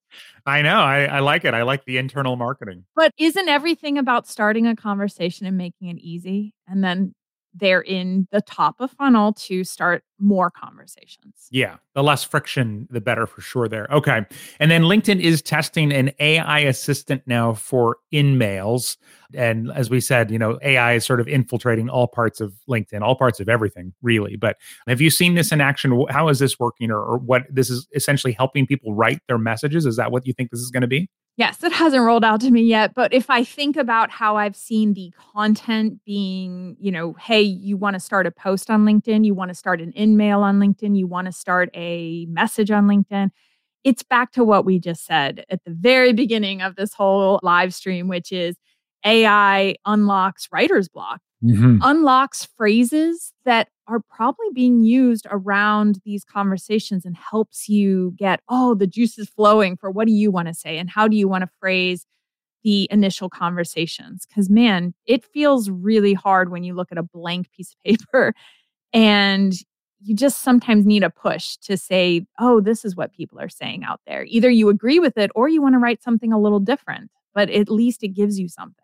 I 0.46 0.62
know. 0.62 0.76
I, 0.76 1.04
I, 1.04 1.20
like 1.20 1.44
it. 1.44 1.54
I 1.54 1.62
like 1.62 1.85
the 1.85 1.98
internal 1.98 2.37
marketing. 2.37 2.85
But 2.94 3.12
isn't 3.18 3.48
everything 3.48 3.98
about 3.98 4.26
starting 4.26 4.66
a 4.66 4.76
conversation 4.76 5.46
and 5.46 5.57
making 5.57 5.88
it 5.88 5.98
easy? 5.98 6.54
And 6.66 6.83
then 6.85 7.14
they're 7.55 7.83
in 7.83 8.27
the 8.33 8.40
top 8.40 8.77
of 8.81 8.90
funnel 8.90 9.33
to 9.33 9.64
start 9.64 10.05
more 10.19 10.51
conversations. 10.51 11.49
Yeah, 11.51 11.77
the 11.95 12.03
less 12.03 12.25
friction, 12.25 12.88
the 12.90 13.01
better 13.01 13.27
for 13.27 13.40
sure 13.40 13.69
there. 13.69 13.87
Okay. 13.90 14.23
And 14.59 14.71
then 14.71 14.83
LinkedIn 14.83 15.21
is 15.21 15.40
testing 15.43 15.93
an 15.93 16.12
AI 16.19 16.61
assistant 16.61 17.23
now 17.27 17.55
for 17.55 17.99
in-mails. 18.11 18.97
And 19.35 19.71
as 19.73 19.90
we 19.90 20.01
said, 20.01 20.31
you 20.31 20.38
know, 20.38 20.59
AI 20.62 20.95
is 20.95 21.05
sort 21.05 21.21
of 21.21 21.29
infiltrating 21.29 21.88
all 21.88 22.07
parts 22.07 22.40
of 22.40 22.55
LinkedIn, 22.69 23.03
all 23.03 23.17
parts 23.17 23.40
of 23.40 23.49
everything, 23.49 23.93
really. 24.03 24.37
But 24.37 24.57
have 24.88 25.01
you 25.01 25.11
seen 25.11 25.35
this 25.35 25.53
in 25.53 25.61
action? 25.61 26.05
How 26.11 26.29
is 26.29 26.38
this 26.38 26.59
working 26.59 26.90
or, 26.90 27.01
or 27.01 27.19
what 27.19 27.43
this 27.51 27.71
is 27.71 27.87
essentially 27.95 28.33
helping 28.33 28.67
people 28.67 28.95
write 28.95 29.21
their 29.29 29.38
messages? 29.38 29.87
Is 29.87 29.97
that 29.97 30.11
what 30.11 30.27
you 30.27 30.33
think 30.33 30.51
this 30.51 30.61
is 30.61 30.71
going 30.71 30.83
to 30.83 30.87
be? 30.87 31.09
Yes, 31.37 31.64
it 31.64 31.73
hasn't 31.73 32.05
rolled 32.05 32.25
out 32.25 32.40
to 32.42 32.51
me 32.51 32.62
yet. 32.62 32.94
But 32.94 33.12
if 33.12 33.29
I 33.29 33.42
think 33.42 33.77
about 33.77 34.11
how 34.11 34.37
I've 34.37 34.55
seen 34.55 34.94
the 34.94 35.12
content 35.35 35.99
being, 36.05 36.77
you 36.79 36.92
know, 36.92 37.14
hey, 37.14 37.42
you 37.42 37.77
want 37.77 37.94
to 37.94 38.01
start 38.01 38.27
a 38.27 38.31
post 38.31 38.70
on 38.70 38.85
LinkedIn, 38.85 39.25
you 39.25 39.35
want 39.35 39.49
to 39.49 39.55
start 39.55 39.81
an 39.81 39.92
InMail 39.94 40.38
on 40.38 40.61
LinkedIn, 40.61 40.97
you 40.97 41.09
want 41.09 41.27
to 41.27 41.33
start 41.33 41.70
a 41.75 42.25
message 42.27 42.70
on 42.70 42.87
LinkedIn, 42.87 43.31
it's 43.85 44.03
back 44.03 44.33
to 44.33 44.44
what 44.44 44.64
we 44.66 44.81
just 44.81 45.07
said 45.07 45.44
at 45.51 45.64
the 45.64 45.73
very 45.73 46.12
beginning 46.12 46.62
of 46.62 46.77
this 46.77 46.94
whole 46.94 47.40
live 47.44 47.75
stream, 47.75 48.09
which 48.09 48.33
is 48.33 48.57
AI 49.07 49.77
unlocks 49.87 50.49
writer's 50.53 50.88
block, 50.88 51.20
mm-hmm. 51.44 51.78
unlocks 51.83 52.48
phrases 52.57 53.33
that 53.44 53.68
are 53.87 54.00
probably 54.00 54.46
being 54.54 54.83
used 54.83 55.26
around 55.30 56.00
these 56.04 56.24
conversations 56.24 57.04
and 57.04 57.16
helps 57.16 57.68
you 57.68 58.14
get, 58.16 58.40
oh, 58.48 58.74
the 58.74 58.87
juice 58.87 59.18
is 59.18 59.28
flowing 59.28 59.76
for 59.76 59.90
what 59.90 60.07
do 60.07 60.12
you 60.12 60.30
want 60.30 60.48
to 60.48 60.54
say 60.54 60.78
and 60.78 60.88
how 60.88 61.07
do 61.07 61.16
you 61.16 61.28
want 61.28 61.42
to 61.42 61.50
phrase 61.61 62.07
the 62.62 62.88
initial 62.90 63.28
conversations? 63.28 64.26
Because, 64.26 64.48
man, 64.48 64.94
it 65.07 65.24
feels 65.24 65.68
really 65.68 66.14
hard 66.14 66.50
when 66.50 66.64
you 66.64 66.74
look 66.74 66.90
at 66.90 66.98
a 66.98 67.02
blank 67.02 67.50
piece 67.52 67.72
of 67.72 67.78
paper 67.85 68.35
and 68.92 69.54
you 70.00 70.14
just 70.14 70.42
sometimes 70.42 70.85
need 70.85 71.02
a 71.02 71.11
push 71.11 71.57
to 71.57 71.76
say, 71.76 72.26
oh, 72.38 72.61
this 72.61 72.85
is 72.85 72.94
what 72.94 73.12
people 73.12 73.40
are 73.40 73.48
saying 73.48 73.85
out 73.85 74.00
there. 74.07 74.24
Either 74.28 74.50
you 74.50 74.68
agree 74.68 74.98
with 74.98 75.16
it 75.16 75.30
or 75.35 75.48
you 75.48 75.62
want 75.62 75.74
to 75.74 75.78
write 75.78 76.02
something 76.02 76.33
a 76.33 76.40
little 76.40 76.61
different, 76.61 77.11
but 77.35 77.48
at 77.50 77.70
least 77.70 78.02
it 78.02 78.09
gives 78.09 78.38
you 78.38 78.48
something. 78.48 78.84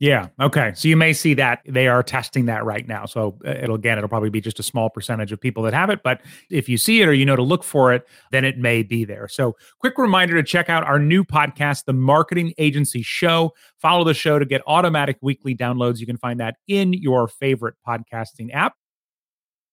Yeah. 0.00 0.28
Okay. 0.40 0.72
So 0.76 0.86
you 0.86 0.96
may 0.96 1.12
see 1.12 1.34
that 1.34 1.60
they 1.66 1.88
are 1.88 2.04
testing 2.04 2.46
that 2.46 2.64
right 2.64 2.86
now. 2.86 3.04
So 3.04 3.36
uh, 3.44 3.50
it'll 3.50 3.74
again, 3.74 3.98
it'll 3.98 4.08
probably 4.08 4.30
be 4.30 4.40
just 4.40 4.60
a 4.60 4.62
small 4.62 4.88
percentage 4.88 5.32
of 5.32 5.40
people 5.40 5.62
that 5.64 5.74
have 5.74 5.90
it. 5.90 6.04
But 6.04 6.20
if 6.50 6.68
you 6.68 6.78
see 6.78 7.02
it 7.02 7.08
or 7.08 7.12
you 7.12 7.26
know 7.26 7.34
to 7.34 7.42
look 7.42 7.64
for 7.64 7.92
it, 7.92 8.06
then 8.30 8.44
it 8.44 8.58
may 8.58 8.84
be 8.84 9.04
there. 9.04 9.26
So 9.26 9.56
quick 9.80 9.98
reminder 9.98 10.34
to 10.34 10.42
check 10.44 10.70
out 10.70 10.84
our 10.84 11.00
new 11.00 11.24
podcast, 11.24 11.84
The 11.86 11.94
Marketing 11.94 12.54
Agency 12.58 13.02
Show. 13.02 13.54
Follow 13.80 14.04
the 14.04 14.14
show 14.14 14.38
to 14.38 14.44
get 14.44 14.62
automatic 14.68 15.18
weekly 15.20 15.56
downloads. 15.56 15.98
You 15.98 16.06
can 16.06 16.18
find 16.18 16.38
that 16.38 16.56
in 16.68 16.92
your 16.92 17.26
favorite 17.26 17.74
podcasting 17.86 18.54
app. 18.54 18.74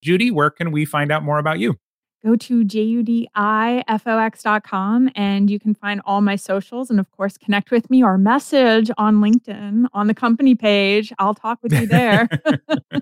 Judi, 0.03 0.31
where 0.31 0.49
can 0.49 0.71
we 0.71 0.85
find 0.85 1.11
out 1.11 1.23
more 1.23 1.37
about 1.37 1.59
you? 1.59 1.75
Go 2.25 2.35
to 2.35 2.65
judifox.com 2.65 3.29
and 5.15 5.49
you 5.49 5.59
can 5.59 5.75
find 5.75 6.01
all 6.05 6.21
my 6.21 6.35
socials 6.35 6.89
and, 6.89 6.99
of 6.99 7.11
course, 7.11 7.37
connect 7.37 7.69
with 7.71 7.89
me 7.89 8.03
or 8.03 8.17
message 8.17 8.89
on 8.97 9.17
LinkedIn 9.17 9.85
on 9.93 10.07
the 10.07 10.13
company 10.13 10.55
page. 10.55 11.13
I'll 11.19 11.35
talk 11.35 11.59
with 11.61 11.73
you 11.73 11.85
there. 11.85 12.27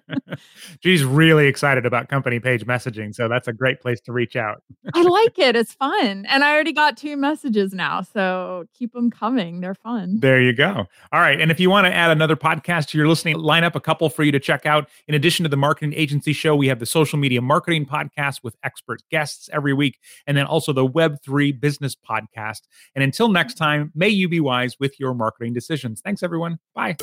She's 0.83 1.05
really 1.05 1.47
excited 1.47 1.85
about 1.85 2.09
company 2.09 2.39
page 2.39 2.65
messaging. 2.65 3.15
So 3.15 3.29
that's 3.29 3.47
a 3.47 3.53
great 3.53 3.79
place 3.79 4.01
to 4.01 4.11
reach 4.11 4.35
out. 4.35 4.61
I 4.93 5.03
like 5.03 5.39
it. 5.39 5.55
It's 5.55 5.73
fun. 5.73 6.25
And 6.27 6.43
I 6.43 6.53
already 6.53 6.73
got 6.73 6.97
two 6.97 7.15
messages 7.15 7.73
now. 7.73 8.01
So 8.01 8.65
keep 8.73 8.91
them 8.93 9.09
coming. 9.09 9.61
They're 9.61 9.75
fun. 9.75 10.19
There 10.19 10.41
you 10.41 10.51
go. 10.53 10.85
All 11.11 11.21
right. 11.21 11.39
And 11.39 11.49
if 11.51 11.59
you 11.59 11.69
want 11.69 11.85
to 11.85 11.93
add 11.93 12.11
another 12.11 12.35
podcast 12.35 12.87
to 12.89 12.97
your 12.97 13.07
listening, 13.07 13.37
line 13.37 13.63
up 13.63 13.75
a 13.75 13.79
couple 13.79 14.09
for 14.09 14.23
you 14.23 14.33
to 14.33 14.39
check 14.39 14.65
out. 14.65 14.89
In 15.07 15.15
addition 15.15 15.43
to 15.43 15.49
the 15.49 15.55
marketing 15.57 15.93
agency 15.93 16.33
show, 16.33 16.55
we 16.55 16.67
have 16.67 16.79
the 16.79 16.85
social 16.85 17.17
media 17.17 17.41
marketing 17.41 17.85
podcast 17.85 18.43
with 18.43 18.57
expert 18.63 19.01
guests 19.13 19.47
every 19.53 19.73
week, 19.73 19.99
and 20.25 20.35
then 20.35 20.47
also 20.47 20.73
the 20.73 20.87
Web3 20.87 21.61
business 21.61 21.95
podcast. 21.95 22.61
And 22.95 23.03
until 23.03 23.29
next 23.29 23.53
time, 23.53 23.91
may 23.93 24.09
you 24.09 24.27
be 24.27 24.39
wise 24.39 24.79
with 24.79 24.99
your 24.99 25.13
marketing 25.13 25.53
decisions. 25.53 26.01
Thanks, 26.01 26.23
everyone. 26.23 26.57
Bye. 26.73 26.95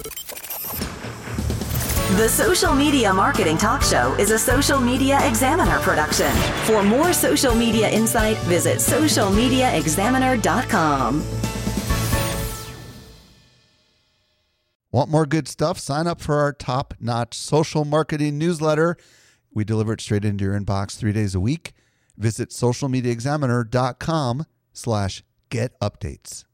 The 2.16 2.29
Social 2.29 2.75
Media 2.75 3.14
Marketing 3.14 3.57
Talk 3.57 3.83
Show 3.83 4.16
is 4.18 4.33
a 4.33 4.38
Social 4.38 4.81
Media 4.81 5.25
Examiner 5.29 5.79
production. 5.79 6.33
For 6.64 6.83
more 6.83 7.12
social 7.12 7.55
media 7.55 7.88
insight, 7.88 8.37
visit 8.38 8.79
socialmediaexaminer.com. 8.79 11.25
Want 14.90 15.09
more 15.09 15.25
good 15.25 15.46
stuff? 15.46 15.79
Sign 15.79 16.09
up 16.09 16.20
for 16.20 16.40
our 16.40 16.53
top 16.53 16.94
notch 16.99 17.35
social 17.35 17.85
marketing 17.85 18.38
newsletter. 18.38 18.96
We 19.55 19.62
deliver 19.62 19.92
it 19.92 20.01
straight 20.01 20.25
into 20.25 20.44
your 20.44 20.59
inbox 20.59 20.96
three 20.96 21.12
days 21.12 21.37
a 21.37 21.40
week. 21.40 21.75
Visit 22.16 22.51
socialmediaexaminer.com 22.51 24.44
slash 24.73 25.23
get 25.51 25.79
updates. 25.81 26.44